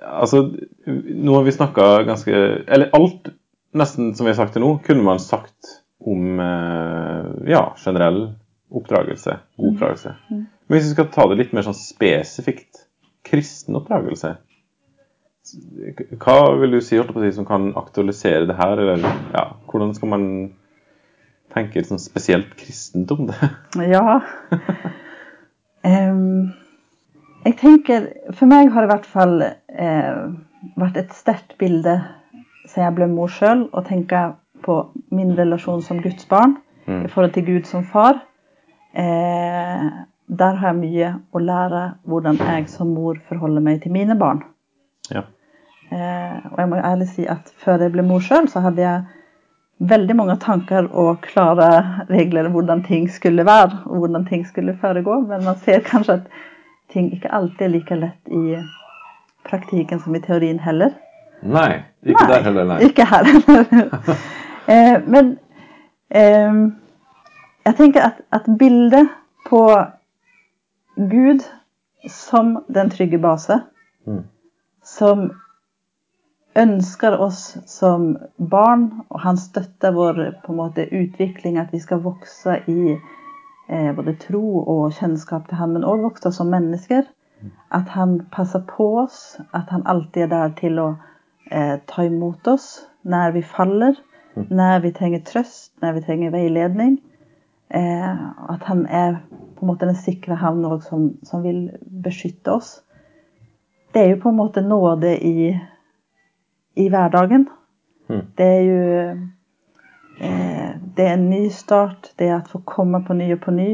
Altså, 0.02 0.40
nå 0.82 1.34
har 1.36 1.44
vi 1.46 1.52
snakka 1.54 1.84
ganske 2.08 2.32
Eller 2.66 2.90
alt 2.98 3.28
nesten 3.78 4.16
som 4.18 4.26
vi 4.26 4.32
har 4.32 4.40
sagt 4.40 4.56
til 4.56 4.64
nå, 4.64 4.72
kunne 4.82 5.04
man 5.06 5.22
sagt 5.22 5.76
om 6.02 6.40
eh, 6.42 7.28
ja, 7.52 7.62
generell 7.78 8.24
oppdragelse. 8.72 9.38
God 9.58 9.74
oppdragelse. 9.74 10.16
Mm. 10.30 10.46
Men 10.68 10.78
hvis 10.78 10.88
vi 10.88 10.96
skal 10.96 11.12
ta 11.14 11.28
det 11.30 11.38
litt 11.40 11.54
mer 11.56 11.66
sånn 11.68 11.78
spesifikt 11.78 12.86
kristen 13.28 13.78
oppdragelse 13.78 14.36
Hva 16.22 16.38
vil 16.58 16.74
du 16.74 16.80
si, 16.82 16.98
si 16.98 17.32
som 17.36 17.46
kan 17.46 17.72
aktualisere 17.78 18.48
det 18.50 18.56
her? 18.60 18.80
Eller 18.80 19.04
ja, 19.36 19.46
hvordan 19.70 19.94
skal 19.98 20.12
man 20.14 20.26
tenke 21.52 21.84
sånn 21.84 22.02
spesielt 22.02 22.56
kristent 22.60 23.12
om 23.12 23.28
det? 23.32 23.52
Ja. 23.96 24.22
Um, 25.82 26.54
jeg 27.42 27.56
tenker 27.58 28.04
For 28.38 28.46
meg 28.46 28.70
har 28.72 28.86
det 28.86 28.90
i 28.90 28.94
hvert 28.94 29.08
fall 29.10 29.38
eh, 29.42 30.26
vært 30.78 31.00
et 31.02 31.16
sterkt 31.18 31.56
bilde 31.60 31.98
siden 32.70 32.86
jeg 32.86 32.96
ble 33.00 33.08
mor 33.10 33.32
sjøl, 33.34 33.66
å 33.74 33.82
tenke 33.84 34.20
på 34.62 34.76
min 35.10 35.34
relasjon 35.36 35.82
som 35.84 36.00
Guds 36.04 36.28
barn 36.30 36.60
Mm. 36.88 37.06
i 37.06 37.08
forhold 37.08 37.34
til 37.34 37.46
Gud 37.46 37.64
som 37.64 37.84
far. 37.86 38.22
Eh, 38.94 39.86
der 40.32 40.58
har 40.60 40.72
jeg 40.72 40.80
mye 40.80 41.12
å 41.32 41.40
lære 41.44 41.84
hvordan 42.08 42.40
jeg 42.40 42.68
som 42.72 42.92
mor 42.96 43.20
forholder 43.28 43.64
meg 43.64 43.82
til 43.84 43.92
mine 43.96 44.16
barn. 44.20 44.44
Ja. 45.12 45.26
Eh, 45.92 46.38
og 46.52 46.60
jeg 46.60 46.70
må 46.72 46.80
ærlig 46.80 47.10
si 47.12 47.26
at 47.28 47.52
før 47.64 47.84
jeg 47.84 47.92
ble 47.96 48.06
mor 48.08 48.24
sjøl, 48.24 48.48
så 48.52 48.64
hadde 48.64 48.84
jeg 48.84 49.02
veldig 49.92 50.16
mange 50.16 50.38
tanker 50.40 50.88
og 50.94 51.24
klare 51.26 51.68
regler 52.10 52.48
om 52.48 52.56
hvordan 52.56 52.84
ting 52.86 53.10
skulle 53.12 53.46
være, 53.46 53.82
og 53.86 54.04
hvordan 54.04 54.28
ting 54.30 54.46
skulle 54.48 54.78
foregå. 54.82 55.20
Men 55.28 55.44
man 55.48 55.60
ser 55.66 55.84
kanskje 55.88 56.22
at 56.22 56.30
ting 56.94 57.12
ikke 57.16 57.32
alltid 57.34 57.68
er 57.68 57.74
like 57.76 57.96
lett 57.96 58.32
i 58.32 58.60
praktikken 59.48 60.00
som 60.00 60.16
i 60.16 60.24
teorien 60.24 60.60
heller. 60.60 60.94
Nei, 61.42 61.82
ikke 62.06 62.28
der 62.30 62.44
heller, 62.46 62.68
nei. 62.70 62.80
Ikke 62.86 63.08
her 63.10 63.26
heller. 63.26 63.88
eh, 64.72 64.98
men 65.08 65.34
eh, 66.14 66.62
jeg 67.66 67.76
tenker 67.78 68.02
at, 68.02 68.22
at 68.32 68.48
bildet 68.60 69.10
på 69.50 69.62
Gud 70.96 71.44
som 72.10 72.58
den 72.74 72.90
trygge 72.90 73.20
base, 73.22 73.62
Mm. 74.08 74.24
som 74.84 75.32
ønsker 76.58 77.20
oss 77.22 77.58
som 77.70 78.18
barn, 78.38 78.88
og 79.10 79.20
han 79.20 79.38
støtter 79.38 79.94
vår 79.94 80.42
på 80.44 80.52
en 80.52 80.58
måte 80.58 80.88
utvikling, 80.90 81.58
at 81.58 81.70
vi 81.72 81.80
skal 81.80 82.02
vokse 82.02 82.58
i 82.68 82.96
eh, 83.70 83.92
både 83.96 84.16
tro 84.20 84.42
og 84.66 84.92
kjennskap 84.98 85.48
til 85.48 85.62
han, 85.62 85.74
men 85.76 85.86
òg 85.86 86.02
vokse 86.08 86.32
som 86.34 86.50
mennesker. 86.52 87.06
At 87.72 87.90
han 87.90 88.20
passer 88.34 88.62
på 88.68 88.88
oss, 89.04 89.38
at 89.54 89.70
han 89.70 89.86
alltid 89.86 90.24
er 90.24 90.34
der 90.34 90.52
til 90.60 90.80
å 90.80 90.90
eh, 91.52 91.78
ta 91.88 92.04
imot 92.06 92.48
oss 92.48 92.88
når 93.04 93.32
vi 93.38 93.42
faller, 93.42 93.96
når 94.36 94.82
vi 94.84 94.92
trenger 94.98 95.24
trøst, 95.26 95.72
når 95.82 95.94
vi 95.94 96.04
trenger 96.06 96.36
veiledning. 96.36 97.00
Eh, 97.72 98.24
at 98.52 98.64
han 98.68 98.86
er 98.86 99.20
på 99.32 99.66
en 99.66 99.72
måte 99.72 99.88
den 99.88 99.96
sikre 99.96 100.36
havn 100.36 100.66
som, 100.84 101.12
som 101.24 101.44
vil 101.44 101.70
beskytte 102.04 102.52
oss. 102.52 102.82
Det 103.94 104.02
er 104.02 104.10
jo 104.14 104.22
på 104.24 104.32
en 104.32 104.40
måte 104.40 104.64
nåde 104.64 105.16
i 105.18 105.52
i 106.76 106.90
hverdagen. 106.90 107.50
Mm. 108.10 108.26
Det 108.38 108.46
er 108.46 108.62
jo 108.62 108.82
eh, 110.20 110.70
Det 110.96 111.08
er 111.08 111.14
en 111.14 111.30
ny 111.30 111.50
start. 111.50 112.14
Det 112.20 112.28
er 112.28 112.40
å 112.40 112.52
få 112.52 112.62
komme 112.68 113.04
på 113.08 113.14
ny 113.14 113.32
og 113.34 113.42
på 113.46 113.52
ny. 113.56 113.70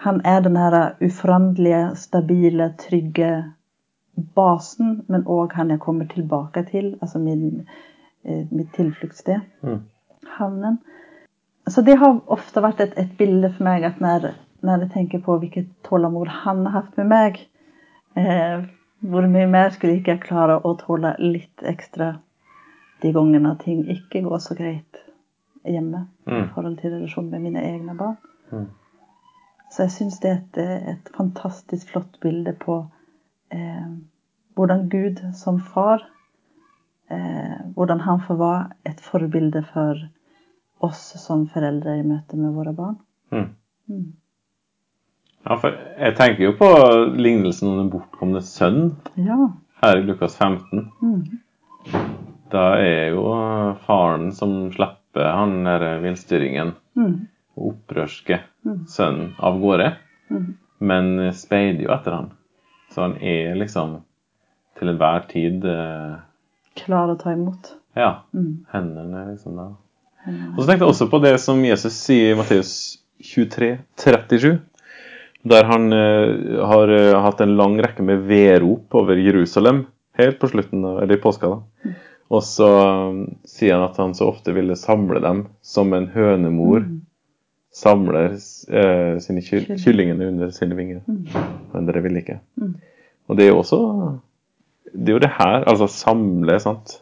Han 0.00 0.20
er 0.24 0.40
den 0.40 0.56
her 0.56 0.94
uforanderlige, 1.00 1.96
stabile, 1.96 2.70
trygge 2.80 3.30
basen, 4.34 5.02
men 5.08 5.26
òg 5.28 5.52
han 5.52 5.70
jeg 5.70 5.80
kommer 5.80 6.08
tilbake 6.08 6.64
til. 6.70 6.94
Altså 7.02 7.18
min, 7.18 7.66
eh, 8.24 8.46
mitt 8.50 8.72
tilfluktssted. 8.74 9.40
Mm. 9.62 9.82
Havnen. 10.38 10.78
Så 11.70 11.82
det 11.86 11.96
har 12.00 12.20
ofte 12.26 12.62
vært 12.64 12.80
et, 12.80 12.96
et 12.98 13.12
bilde 13.18 13.50
for 13.54 13.64
meg 13.66 13.84
at 13.86 14.00
når, 14.02 14.30
når 14.66 14.84
jeg 14.84 14.92
tenker 14.96 15.22
på 15.24 15.38
hvilket 15.38 15.68
tålmod 15.86 16.28
han 16.42 16.64
har 16.66 16.82
hatt 16.82 16.96
med 16.98 17.06
meg 17.12 17.38
eh, 18.18 18.64
hvor 19.00 19.26
mye 19.32 19.46
mer 19.48 19.70
skulle 19.72 19.96
ikke 20.00 20.16
jeg 20.16 20.24
klare 20.26 20.58
å 20.66 20.74
tåle 20.80 21.14
litt 21.22 21.62
ekstra 21.64 22.14
de 23.00 23.12
gangene 23.16 23.54
ting 23.62 23.86
ikke 23.88 24.20
går 24.26 24.42
så 24.44 24.56
greit 24.58 24.98
hjemme 25.64 26.06
i 26.26 26.30
Mm. 26.30 26.48
forhold 26.54 26.76
til 26.80 26.92
relasjonen 26.94 27.30
med 27.30 27.40
mine 27.40 27.62
egne 27.64 27.94
barn. 27.96 28.16
Mm. 28.52 28.66
Så 29.70 29.82
jeg 29.82 29.90
syns 29.90 30.20
det 30.20 30.30
er 30.30 30.36
et, 30.36 30.58
et 30.94 31.10
fantastisk 31.16 31.88
flott 31.92 32.18
bilde 32.20 32.52
på 32.60 32.76
eh, 33.52 33.88
hvordan 34.54 34.88
Gud 34.92 35.20
som 35.34 35.60
far 35.60 36.04
eh, 37.10 37.56
Hvordan 37.74 38.00
han 38.00 38.20
får 38.20 38.36
være 38.40 38.70
et 38.86 39.00
forbilde 39.00 39.62
for 39.72 39.98
oss 40.80 41.00
som 41.22 41.46
foreldre 41.52 41.98
i 42.00 42.02
møte 42.06 42.36
med 42.40 42.54
våre 42.56 42.72
barn. 42.76 42.96
Mm. 43.32 43.48
Mm. 43.90 44.06
Ja, 45.46 45.56
for 45.56 45.72
jeg 45.98 46.16
tenker 46.18 46.44
jo 46.44 46.52
på 46.58 46.68
lignelsen 47.16 47.68
om 47.70 47.78
den 47.80 47.90
bortkomne 47.92 48.42
sønn 48.44 48.96
Ja. 49.16 49.36
her 49.82 49.96
i 49.98 50.02
Lukas 50.04 50.36
15. 50.36 50.90
Mm. 51.02 51.40
Da 52.50 52.64
er 52.82 53.10
jo 53.14 53.24
faren 53.86 54.32
som 54.36 54.70
slipper 54.74 55.32
han 55.36 55.64
der 55.64 56.00
villstyringen 56.02 56.74
Mm. 56.96 57.26
og 57.56 57.72
opprørske 57.74 58.40
Mm. 58.64 58.86
sønnen 58.86 59.34
av 59.38 59.60
gårde, 59.60 59.96
Mm. 60.30 60.56
men 60.80 61.32
speider 61.32 61.82
jo 61.84 61.92
etter 61.94 62.12
han. 62.12 62.30
Så 62.90 63.02
han 63.02 63.16
er 63.22 63.54
liksom 63.54 64.02
til 64.78 64.88
enhver 64.88 65.28
tid 65.28 65.64
eh, 65.64 66.16
Klar 66.76 67.08
å 67.08 67.18
ta 67.18 67.30
imot. 67.32 67.74
Ja, 67.96 68.22
Mm. 68.34 68.64
hendene 68.72 69.26
liksom 69.30 69.56
da. 69.56 69.68
Mm. 70.26 70.54
Og 70.54 70.58
så 70.62 70.66
tenkte 70.68 70.84
jeg 70.84 70.92
også 70.92 71.08
på 71.12 71.20
det 71.24 71.34
som 71.40 71.62
Jesus 71.64 71.96
sier 71.96 72.34
i 72.34 72.38
Matteus 72.38 72.72
23, 73.24 73.78
37. 74.00 74.58
Der 75.50 75.64
han 75.64 75.88
uh, 75.92 76.60
har 76.68 76.92
uh, 76.92 77.20
hatt 77.24 77.40
en 77.40 77.56
lang 77.56 77.78
rekke 77.80 78.04
med 78.04 78.26
vedrop 78.28 78.94
over 79.00 79.16
Jerusalem 79.16 79.86
helt 80.20 80.40
på 80.40 80.50
slutten 80.52 80.84
eller 80.84 81.16
i 81.16 81.20
påska. 81.20 81.48
da. 81.48 81.94
Og 82.30 82.42
så 82.46 82.68
um, 82.68 83.22
sier 83.48 83.74
han 83.74 83.86
at 83.88 83.96
han 83.98 84.12
så 84.14 84.28
ofte 84.30 84.52
ville 84.54 84.76
samle 84.78 85.22
dem 85.24 85.46
som 85.62 85.92
en 85.96 86.10
hønemor 86.14 86.84
Mm. 86.84 87.00
samler 87.72 88.32
uh, 88.34 89.18
sine 89.22 89.42
kyll 89.46 89.68
kyllingene 89.78 90.26
under 90.26 90.50
sine 90.50 90.74
vinger. 90.74 91.00
Mm. 91.06 91.26
Men 91.72 91.86
dere 91.86 92.02
vil 92.02 92.16
ikke. 92.18 92.40
Mm. 92.58 92.72
Og 93.30 93.38
det 93.38 93.44
er 93.44 93.52
jo 93.52 93.60
også 93.60 93.78
Det 94.90 95.08
er 95.08 95.14
jo 95.14 95.22
det 95.22 95.30
her, 95.36 95.64
altså 95.70 95.86
samle, 95.86 96.56
sant. 96.60 96.96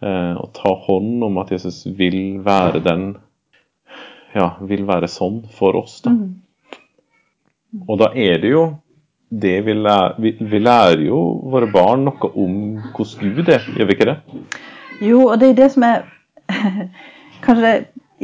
Eh, 0.00 0.34
og 0.38 0.52
ta 0.54 0.74
hånd 0.86 1.24
om 1.26 1.40
at 1.42 1.50
Jesus 1.54 1.84
vil 1.98 2.38
være 2.44 2.82
den 2.84 3.08
Ja, 4.36 4.52
vil 4.60 4.84
være 4.86 5.08
sånn 5.08 5.40
for 5.56 5.74
oss, 5.78 6.02
da. 6.04 6.12
Mm. 6.12 7.80
Og 7.88 7.96
da 8.00 8.10
er 8.12 8.38
det 8.42 8.50
jo 8.52 8.64
det 9.28 9.56
vi 9.64 9.74
lærer 9.76 10.16
vi, 10.20 10.34
vi 10.40 10.60
lærer 10.60 11.02
jo 11.04 11.18
våre 11.52 11.68
barn 11.72 12.06
noe 12.06 12.30
om 12.30 12.58
hvordan 12.94 13.34
Gud 13.36 13.50
er, 13.52 13.64
gjør 13.76 13.88
vi 13.88 13.96
ikke 13.96 14.08
det? 14.08 14.16
Jo, 15.04 15.22
og 15.30 15.40
det 15.40 15.50
er 15.50 15.58
det 15.58 15.70
som 15.74 15.84
er 15.88 16.04
kanskje 17.46 17.72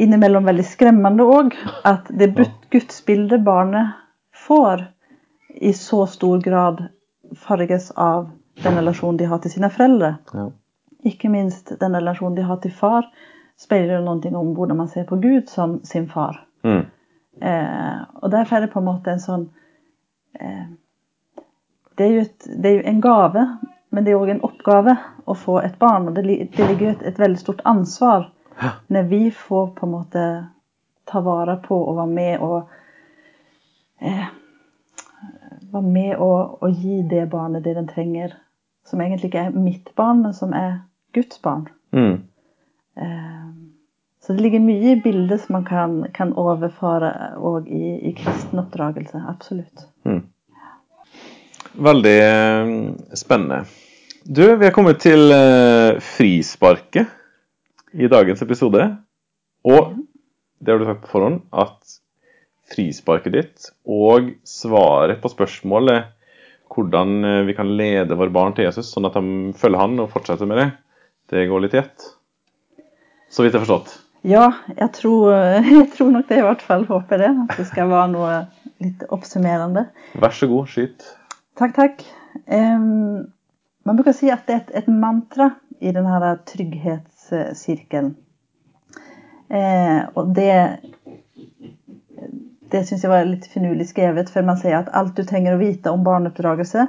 innimellom 0.01 0.47
veldig 0.47 0.65
skremmende 0.67 1.27
òg. 1.29 1.53
At 1.87 2.09
det 2.09 2.33
gudsbildet 2.73 3.43
barnet 3.45 3.95
får, 4.45 4.87
i 5.55 5.71
så 5.73 6.03
stor 6.11 6.41
grad 6.43 6.81
farges 7.39 7.91
av 7.95 8.29
den 8.63 8.75
relasjonen 8.75 9.19
de 9.19 9.29
har 9.29 9.39
til 9.43 9.53
sine 9.55 9.69
foreldre. 9.71 10.17
Ja. 10.35 10.49
Ikke 11.05 11.29
minst 11.29 11.71
den 11.79 11.95
relasjonen 11.95 12.37
de 12.37 12.45
har 12.47 12.59
til 12.63 12.73
far, 12.73 13.07
speiler 13.59 13.99
jo 13.99 14.05
noe 14.05 14.31
om 14.39 14.53
hvordan 14.57 14.79
man 14.81 14.91
ser 14.91 15.05
på 15.07 15.19
Gud 15.21 15.49
som 15.51 15.79
sin 15.85 16.07
far. 16.11 16.41
Mm. 16.65 16.85
Eh, 17.41 17.99
og 18.21 18.31
derfor 18.31 18.57
er 18.57 18.65
det 18.65 18.73
på 18.73 18.81
en 18.81 18.87
måte 18.87 19.11
en 19.11 19.21
sånn 19.21 19.45
eh, 20.39 20.65
det, 21.95 22.05
er 22.05 22.21
et, 22.21 22.47
det 22.47 22.69
er 22.69 22.77
jo 22.77 22.87
en 22.91 23.01
gave, 23.03 23.43
men 23.91 24.05
det 24.05 24.11
er 24.11 24.19
òg 24.19 24.31
en 24.33 24.43
oppgave 24.47 24.95
å 25.25 25.35
få 25.37 25.59
et 25.63 25.77
barn. 25.79 26.09
Og 26.09 26.15
det, 26.17 26.25
det 26.55 26.69
ligger 26.71 26.87
jo 26.87 26.95
et, 26.95 27.05
et 27.11 27.21
veldig 27.21 27.41
stort 27.41 27.61
ansvar 27.67 28.31
når 28.87 29.07
vi 29.11 29.21
får 29.35 29.71
på 29.75 29.85
en 29.85 29.91
måte 29.91 30.25
ta 31.05 31.21
vare 31.21 31.57
på 31.63 31.75
og 31.75 31.97
være 31.99 32.13
med 32.15 32.43
og 32.43 32.57
eh, 33.99 34.25
Være 35.71 35.91
med 35.91 36.19
og, 36.23 36.61
og 36.63 36.75
gi 36.79 37.01
det 37.09 37.25
barnet 37.27 37.63
det 37.65 37.73
den 37.75 37.87
trenger. 37.89 38.35
Som 38.87 39.01
egentlig 39.01 39.31
ikke 39.31 39.47
er 39.49 39.55
mitt 39.57 39.89
barn, 39.97 40.21
men 40.23 40.33
som 40.33 40.53
er 40.55 40.77
Guds 41.15 41.41
barn. 41.41 41.67
Mm. 41.95 42.15
Eh, 42.99 43.47
Så 44.25 44.33
det 44.33 44.41
ligger 44.41 44.63
mye 44.63 44.95
i 44.95 45.01
bildet 45.01 45.43
som 45.43 45.59
man 45.59 45.65
kan, 45.67 45.91
kan 46.15 46.31
overføre 46.33 47.11
òg 47.37 47.67
i, 47.69 48.09
i 48.09 48.13
kristen 48.17 48.57
oppdragelse. 48.63 49.21
Absolutt. 49.29 49.85
Mm. 50.07 50.23
Veldig 51.85 52.15
eh, 52.23 52.71
spennende. 53.13 53.59
Du, 54.25 54.41
vi 54.57 54.65
er 54.65 54.73
kommet 54.73 55.03
til 55.03 55.29
eh, 55.29 55.99
frisparket 56.01 57.11
i 57.93 58.09
dagens 58.09 58.41
episode. 58.41 58.87
Og 59.65 59.93
det 60.57 60.73
har 60.73 60.81
du 60.81 60.87
sagt 60.89 61.05
på 61.05 61.13
forhånd, 61.13 61.43
at 61.53 61.99
frisparket 62.73 63.35
ditt 63.35 63.67
og 63.85 64.31
svaret 64.47 65.21
på 65.21 65.29
spørsmålet 65.29 66.09
hvordan 66.73 67.13
eh, 67.21 67.43
vi 67.45 67.53
kan 67.53 67.69
lede 67.77 68.17
våre 68.17 68.33
barn 68.33 68.57
til 68.57 68.65
Jesus, 68.65 68.89
sånn 68.89 69.05
at 69.05 69.19
de 69.19 69.53
følger 69.59 69.83
han 69.83 70.01
og 70.01 70.09
fortsetter 70.15 70.49
med 70.49 70.63
det, 70.63 70.67
det 71.31 71.47
går 71.49 71.65
litt 71.65 71.75
i 71.77 71.81
ett. 71.81 72.09
Så 73.29 73.43
vidt 73.43 73.53
jeg 73.53 73.61
har 73.61 73.65
forstått. 73.65 73.93
Ja, 74.25 74.45
jeg 74.73 74.91
tror, 74.97 75.33
jeg 75.77 75.89
tror 75.95 76.11
nok 76.13 76.27
det 76.29 76.41
i 76.41 76.45
hvert 76.45 76.65
fall. 76.65 76.85
Håper 76.89 77.21
det. 77.21 77.31
At 77.45 77.55
det 77.59 77.67
skal 77.69 77.91
være 77.91 78.11
noe 78.13 78.41
litt 78.83 79.05
oppsummerende. 79.13 79.87
Vær 80.21 80.35
så 80.35 80.49
god, 80.51 80.69
skyt. 80.71 81.07
Takk, 81.59 81.75
takk. 81.77 82.05
Um, 82.51 83.31
man 83.85 83.97
bruker 83.97 84.15
si 84.17 84.31
at 84.33 84.47
det 84.49 84.55
er 84.55 84.63
et, 84.63 84.75
et 84.83 84.91
mantra 84.91 85.53
i 85.79 85.91
denne 85.95 86.35
trygghetssirkelen. 86.49 88.15
Eh, 89.45 90.01
og 90.17 90.31
det 90.33 90.53
det 92.71 92.81
syns 92.87 93.03
jeg 93.05 93.11
var 93.11 93.27
litt 93.29 93.45
finurlig 93.51 93.85
skrevet, 93.91 94.31
for 94.33 94.45
man 94.45 94.57
sier 94.59 94.79
at 94.79 94.89
alt 94.97 95.13
du 95.15 95.23
trenger 95.27 95.55
å 95.55 95.61
vite 95.61 95.91
om 95.93 96.03
barneoppdragelse, 96.03 96.87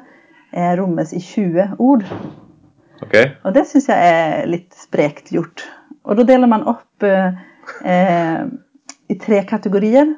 eh, 0.53 0.73
rommes 0.81 1.13
i 1.13 1.21
20 1.21 1.77
ord. 1.79 2.07
OK? 3.05 3.17
Og 3.45 3.53
det 3.57 3.67
syns 3.69 3.91
jeg 3.91 4.15
er 4.15 4.47
litt 4.49 4.73
sprekt 4.77 5.33
gjort. 5.35 5.67
Og 6.07 6.19
da 6.21 6.25
deler 6.29 6.51
man 6.51 6.65
opp 6.71 7.05
eh, 7.05 7.37
eh, 7.85 8.43
i 9.11 9.19
tre 9.21 9.43
kategorier 9.49 10.15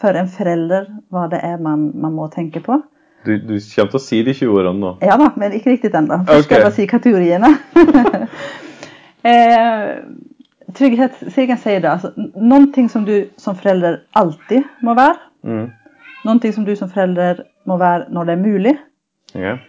for 0.00 0.16
en 0.16 0.28
forelder 0.32 0.88
hva 1.12 1.26
det 1.32 1.40
er 1.44 1.60
man, 1.62 1.90
man 1.94 2.16
må 2.16 2.28
tenke 2.32 2.62
på. 2.64 2.80
Du, 3.26 3.32
du 3.42 3.56
kommer 3.58 3.90
til 3.90 3.98
å 3.98 4.02
si 4.02 4.20
de 4.22 4.34
20 4.36 4.54
årene 4.54 4.80
nå. 4.80 4.92
Ja 5.04 5.16
da, 5.20 5.32
men 5.40 5.54
ikke 5.56 5.72
riktig 5.74 5.90
ennå. 5.98 6.20
Først 6.28 6.46
skal 6.46 6.60
jeg 6.60 6.66
bare 6.68 6.76
si 6.76 6.86
kategoriene. 6.90 7.50
eh, 9.30 9.92
Trygghetssigen 10.76 11.58
sier 11.58 11.82
det. 11.82 11.90
Altså, 11.90 12.12
ting 12.74 12.88
som 12.92 13.06
du 13.06 13.28
som 13.40 13.56
forelder 13.58 14.02
alltid 14.18 14.66
må 14.84 14.94
være. 14.98 15.18
Mm. 15.46 15.66
Ting 16.42 16.54
som 16.54 16.66
du 16.66 16.74
som 16.78 16.90
forelder 16.90 17.44
må 17.66 17.78
være 17.78 18.10
når 18.14 18.28
det 18.28 18.34
er 18.34 18.42
mulig, 18.42 18.74
Ok. 19.34 19.60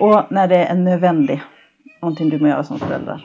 og 0.00 0.32
når 0.32 0.46
det 0.52 0.60
er 0.70 0.74
nødvendig. 0.74 1.40
Ting 2.16 2.30
du 2.30 2.38
må 2.38 2.50
gjøre 2.50 2.64
som 2.64 2.78
forelder. 2.78 3.24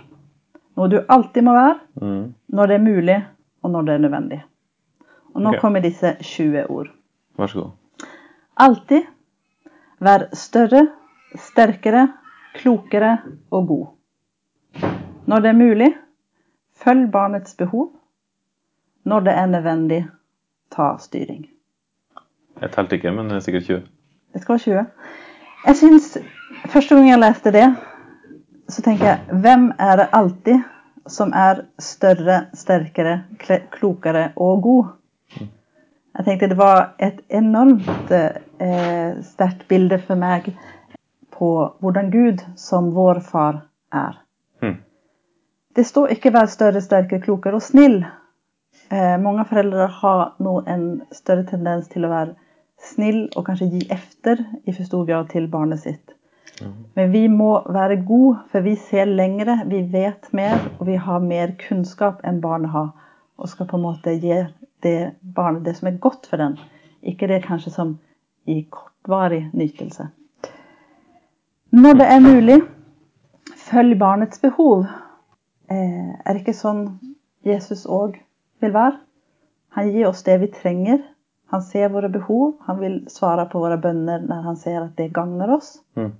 Noe 0.78 0.90
du 0.90 0.98
alltid 1.08 1.46
må 1.46 1.54
være, 1.54 1.80
Mm. 2.02 2.34
når 2.50 2.68
det 2.68 2.76
er 2.76 2.84
mulig, 2.84 3.18
og 3.64 3.72
når 3.72 3.82
det 3.82 3.94
er 3.94 3.98
nødvendig. 3.98 4.44
Og 5.34 5.42
nå 5.42 5.50
okay. 5.50 5.60
kommer 5.60 5.80
disse 5.82 6.16
20 6.22 6.66
ord. 6.70 6.88
Vær 7.38 7.48
så 7.48 7.62
god. 7.62 7.72
Alltid 8.58 9.04
vær 10.00 10.28
større, 10.34 10.88
sterkere, 11.36 12.08
klokere 12.56 13.18
og 13.52 13.68
god. 13.68 13.86
Når 15.28 15.40
det 15.40 15.50
er 15.50 15.58
mulig, 15.58 15.94
følg 16.76 17.12
barnets 17.12 17.56
behov. 17.56 17.92
Når 19.06 19.20
det 19.20 19.34
er 19.34 19.46
nødvendig, 19.46 20.08
ta 20.72 20.98
styring. 21.00 21.50
Jeg 22.62 22.72
telte 22.72 22.96
ikke, 22.96 23.12
men 23.12 23.30
det 23.30 23.36
er 23.36 23.40
sikkert 23.40 23.64
20. 23.64 23.82
Det 24.34 24.42
skal 24.42 24.54
være 24.54 24.60
20. 24.60 24.86
Jeg 25.68 25.76
syns 25.76 26.18
Første 26.70 26.96
gang 26.96 27.10
jeg 27.10 27.20
leste 27.20 27.52
det, 27.52 27.76
så 28.74 28.82
tenker 28.82 29.06
jeg 29.06 29.40
Hvem 29.44 29.72
er 29.80 29.98
det 30.02 30.10
alltid 30.18 30.64
som 31.10 31.34
er 31.36 31.66
større, 31.84 32.46
sterkere, 32.56 33.24
klokere 33.72 34.32
og 34.36 34.62
god? 34.64 34.92
Jeg 36.14 36.26
tenkte 36.26 36.50
det 36.52 36.58
var 36.58 36.94
et 37.02 37.20
enormt 37.34 38.12
eh, 38.14 39.16
sterkt 39.26 39.66
bilde 39.68 39.98
for 40.02 40.20
meg 40.20 40.52
på 41.34 41.50
hvordan 41.82 42.12
Gud 42.14 42.44
som 42.56 42.92
vår 42.94 43.24
far 43.26 43.64
er. 43.92 44.20
Mm. 44.62 44.78
Det 45.76 45.86
står 45.86 46.14
ikke 46.14 46.32
'vær 46.32 46.46
større, 46.46 46.82
sterkere, 46.82 47.22
klokere 47.22 47.58
og 47.58 47.66
snill'. 47.66 48.06
Eh, 48.92 49.18
mange 49.20 49.46
foreldre 49.46 49.88
har 49.88 50.36
nå 50.40 50.64
en 50.68 51.02
større 51.12 51.44
tendens 51.50 51.88
til 51.88 52.06
å 52.06 52.14
være 52.14 52.36
snill 52.78 53.30
og 53.36 53.46
kanskje 53.46 53.72
gi 53.74 53.88
efter 53.90 54.46
i 54.66 54.74
for 54.74 54.84
stor 54.84 55.06
grad 55.06 55.30
til 55.34 55.48
barnet 55.48 55.80
sitt. 55.80 56.14
Men 56.95 57.12
vi 57.12 57.28
må 57.28 57.52
være 57.73 58.02
gode, 58.06 58.38
for 58.52 58.65
vi 58.65 58.76
ser 58.76 59.10
lengre, 59.10 59.60
vi 59.65 59.82
vet 59.91 60.30
mer, 60.34 60.60
og 60.80 60.88
vi 60.88 60.95
har 60.95 61.23
mer 61.23 61.56
kunnskap 61.67 62.21
enn 62.28 62.41
barnet 62.41 62.73
har. 62.73 62.91
Og 63.38 63.49
skal 63.49 63.67
på 63.69 63.80
en 63.80 63.86
måte 63.88 64.13
gi 64.21 64.43
det 64.84 64.97
barnet 65.36 65.65
det 65.65 65.76
som 65.78 65.89
er 65.89 66.02
godt 66.02 66.28
for 66.30 66.41
den, 66.41 66.60
ikke 67.02 67.28
det 67.28 67.43
kanskje 67.47 67.73
som 67.73 67.95
i 68.45 68.62
kortvarig 68.69 69.47
nytelse. 69.54 70.10
Når 71.73 71.97
det 71.97 72.08
er 72.13 72.19
mulig, 72.21 72.60
følg 73.58 73.97
barnets 73.99 74.41
behov. 74.41 74.86
Eh, 75.71 76.12
er 76.26 76.34
det 76.34 76.43
ikke 76.43 76.54
sånn 76.54 76.84
Jesus 77.47 77.88
òg 77.89 78.19
vil 78.62 78.76
være? 78.76 78.99
Han 79.73 79.89
gir 79.89 80.08
oss 80.12 80.21
det 80.28 80.38
vi 80.43 80.52
trenger. 80.54 81.02
Han 81.49 81.63
ser 81.65 81.89
våre 81.93 82.10
behov. 82.13 82.60
Han 82.67 82.80
vil 82.82 82.99
svare 83.10 83.47
på 83.49 83.62
våre 83.63 83.80
bønner 83.82 84.21
når 84.21 84.45
han 84.45 84.60
ser 84.60 84.84
at 84.84 84.93
det 84.97 85.13
gagner 85.15 85.56
oss. 85.56 85.80
Mm. 85.97 86.12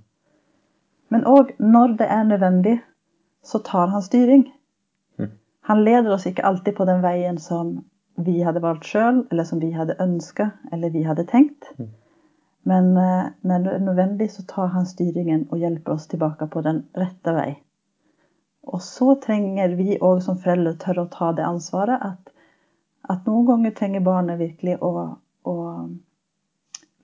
Men 1.12 1.26
òg 1.28 1.54
når 1.58 1.96
det 1.98 2.06
er 2.10 2.22
nødvendig, 2.28 2.78
så 3.44 3.58
tar 3.58 3.92
han 3.92 4.02
styring. 4.02 4.46
Mm. 5.18 5.34
Han 5.68 5.82
leder 5.84 6.14
oss 6.14 6.26
ikke 6.26 6.46
alltid 6.46 6.76
på 6.76 6.86
den 6.88 7.02
veien 7.04 7.38
som 7.38 7.76
vi 8.14 8.40
hadde 8.46 8.62
valgt 8.62 8.86
sjøl, 8.88 9.24
eller 9.30 9.44
som 9.44 9.60
vi 9.60 9.72
hadde 9.74 9.98
ønska, 10.00 10.50
eller 10.72 10.90
vi 10.90 11.02
hadde 11.04 11.26
tenkt. 11.28 11.70
Mm. 11.78 11.90
Men 12.64 12.96
eh, 12.96 13.24
når 13.40 13.64
det 13.64 13.74
er 13.74 13.84
nødvendig, 13.84 14.30
så 14.32 14.42
tar 14.48 14.72
han 14.72 14.86
styringen 14.86 15.48
og 15.50 15.60
hjelper 15.60 15.98
oss 15.98 16.06
tilbake 16.08 16.48
på 16.48 16.62
den 16.64 16.84
rette 16.96 17.34
vei. 17.36 17.50
Og 18.64 18.80
så 18.82 19.14
trenger 19.20 19.74
vi 19.76 19.98
òg 20.00 20.22
som 20.24 20.38
foreldre 20.40 20.72
tørre 20.80 21.04
å 21.04 21.12
ta 21.12 21.32
det 21.36 21.44
ansvaret 21.44 22.00
at, 22.00 22.32
at 23.12 23.28
noen 23.28 23.44
ganger 23.50 23.74
trenger 23.76 24.06
barnet 24.06 24.40
virkelig 24.40 24.78
å, 24.80 24.92
å 25.44 25.56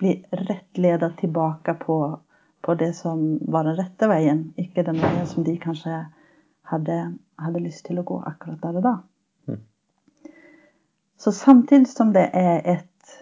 bli 0.01 0.15
rettledet 0.33 1.19
tilbake 1.21 1.75
på, 1.83 1.99
på 2.61 2.75
det 2.75 2.93
som 2.97 3.39
var 3.49 3.65
den 3.65 3.79
rette 3.79 4.09
veien, 4.11 4.51
ikke 4.61 4.85
den 4.87 5.01
veien 5.01 5.27
som 5.27 5.45
de 5.45 5.57
kanskje 5.61 6.03
hadde, 6.71 6.97
hadde 7.41 7.63
lyst 7.65 7.87
til 7.89 8.01
å 8.01 8.07
gå 8.07 8.21
akkurat 8.29 8.61
der 8.63 8.81
og 8.81 8.87
da. 8.87 8.95
Mm. 9.49 9.61
Så 11.21 11.33
samtidig 11.37 11.89
som 11.89 12.13
det 12.17 12.29
er 12.37 12.61
et 12.65 13.15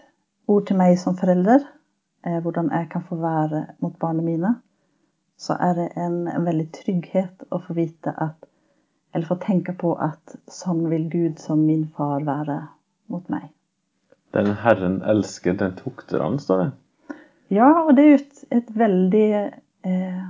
ord 0.49 0.67
til 0.69 0.79
meg 0.81 0.99
som 1.01 1.17
forelder, 1.19 1.65
eh, 2.27 2.41
hvordan 2.43 2.73
jeg 2.75 2.89
kan 2.93 3.05
få 3.09 3.21
være 3.23 3.67
mot 3.85 3.99
barna 3.99 4.25
mine, 4.25 4.55
så 5.39 5.55
er 5.63 5.75
det 5.79 5.89
en, 5.97 6.27
en 6.29 6.47
veldig 6.47 6.67
trygghet 6.75 7.47
å 7.51 7.63
få 7.63 7.79
vite 7.79 8.15
at 8.17 8.45
Eller 9.17 9.25
få 9.25 9.39
tenke 9.41 9.73
på 9.73 9.95
at 10.05 10.35
sånn 10.53 10.83
vil 10.91 11.07
Gud 11.09 11.39
som 11.41 11.63
min 11.65 11.87
far 11.97 12.21
være 12.27 12.59
mot 13.09 13.31
meg. 13.33 13.47
Den 14.37 14.51
Herren 14.61 14.99
elsker, 15.01 15.55
den 15.57 15.73
tukter 15.79 16.21
han, 16.21 16.37
står 16.39 16.61
det. 16.61 16.67
Ja, 17.49 17.69
og 17.85 17.95
det 17.97 18.05
er 18.05 18.11
jo 18.11 18.19
et, 18.21 18.43
et 18.59 18.73
veldig 18.77 19.29
eh, 19.89 20.25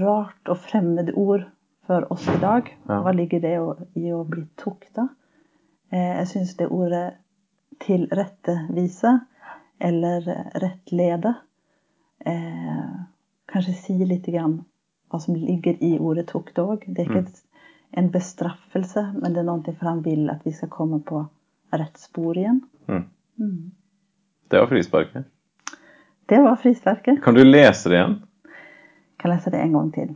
rart 0.00 0.50
og 0.52 0.60
fremmed 0.62 1.10
ord 1.18 1.48
for 1.86 2.06
oss 2.14 2.28
i 2.30 2.38
dag. 2.42 2.68
Ja. 2.86 3.00
Hva 3.02 3.14
ligger 3.16 3.42
det 3.42 3.56
å, 3.58 3.72
i 3.98 4.12
å 4.14 4.22
bli 4.28 4.44
tukta? 4.60 5.08
Eh, 5.90 6.12
jeg 6.20 6.30
syns 6.30 6.54
det 6.60 6.70
ordet 6.70 7.06
tilrettevise 7.80 9.16
eller 9.80 10.26
rettlede 10.60 11.32
eh, 12.28 12.90
kanskje 13.50 13.74
sier 13.74 14.06
litt 14.06 14.28
grann 14.28 14.60
hva 15.10 15.18
som 15.22 15.34
ligger 15.34 15.80
i 15.82 15.96
ordet 15.98 16.28
tukt 16.30 16.58
òg. 16.62 16.84
Det 16.86 17.02
er 17.02 17.08
ikke 17.08 17.24
et, 17.24 17.42
en 17.98 18.12
bestraffelse, 18.14 19.08
men 19.16 19.34
det 19.34 19.42
er 19.42 19.48
noe 19.48 19.74
for 19.74 19.90
han 19.90 20.04
vil 20.06 20.30
at 20.30 20.44
vi 20.46 20.54
skal 20.54 20.70
komme 20.70 21.00
på 21.02 21.24
rett 21.74 21.98
spor 21.98 22.38
igjen. 22.38 22.62
Mm. 22.86 23.04
Mm. 23.40 23.70
Det 24.50 24.62
var 24.62 24.70
frisparket. 24.70 25.26
Det 26.30 26.38
var 26.44 26.56
frisparket. 26.62 27.18
Kan 27.24 27.34
du 27.34 27.42
lese 27.44 27.90
det 27.90 27.96
igjen? 27.98 28.16
Jeg 28.46 29.22
kan 29.22 29.32
lese 29.34 29.50
det 29.52 29.60
en 29.64 29.72
gang 29.76 29.88
til. 29.94 30.10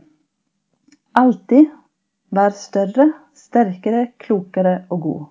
Alltid 1.19 1.67
vær 2.35 2.55
større, 2.57 3.09
sterkere, 3.37 4.07
klokere 4.23 4.77
og 4.91 5.01
god. 5.03 5.25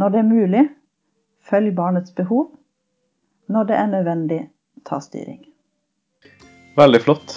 Når 0.00 0.10
det 0.14 0.18
er 0.22 0.28
mulig, 0.28 0.62
følg 1.48 1.74
barnets 1.76 2.14
behov. 2.16 2.48
Når 3.52 3.68
det 3.68 3.76
er 3.76 3.90
nødvendig, 3.92 4.40
ta 4.88 4.98
styring. 5.04 5.42
Veldig 6.76 7.00
flott. 7.04 7.36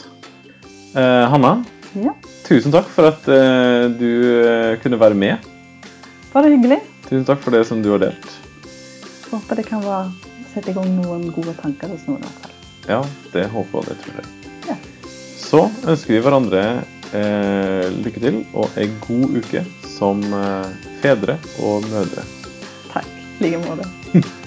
Eh, 0.97 1.25
Hanna, 1.31 1.57
Ja, 1.97 2.11
tusen 2.45 2.71
takk 2.73 2.87
for 2.91 3.07
at 3.09 3.27
eh, 3.31 3.85
du 3.97 4.07
eh, 4.43 4.73
kunne 4.83 4.99
være 4.99 5.15
med. 5.17 5.37
bare 6.33 6.49
hyggelig. 6.51 6.79
Tusen 7.07 7.25
takk 7.25 7.39
for 7.43 7.51
det 7.55 7.63
som 7.67 7.79
du 7.83 7.91
har 7.93 8.01
delt. 8.03 8.27
Håper 9.31 9.55
det 9.59 9.65
kan 9.67 9.81
være, 9.83 10.11
sette 10.53 10.71
i 10.71 10.77
gang 10.77 10.89
noen 10.99 11.27
gode 11.35 11.55
tanker 11.61 11.91
hos 11.93 12.05
noen. 12.09 12.23
i 12.23 12.27
hvert 12.27 12.43
fall. 12.43 12.55
Ja, 12.87 13.01
det 13.33 13.47
håper 13.51 13.81
og 13.81 13.89
det 13.89 13.97
tror 14.03 14.21
jeg. 14.21 14.53
Ja. 14.69 14.77
Så 15.37 15.63
ønsker 15.85 16.15
vi 16.15 16.23
hverandre 16.23 16.63
eh, 17.15 17.87
lykke 17.99 18.23
til 18.23 18.41
og 18.53 18.79
ei 18.79 18.89
god 19.05 19.37
uke 19.41 19.63
som 19.97 20.23
eh, 20.23 20.89
fedre 21.03 21.37
og 21.61 21.87
mødre. 21.91 22.25
Takk. 22.91 23.15
I 23.37 23.47
like 23.47 23.63
måte. 23.67 23.89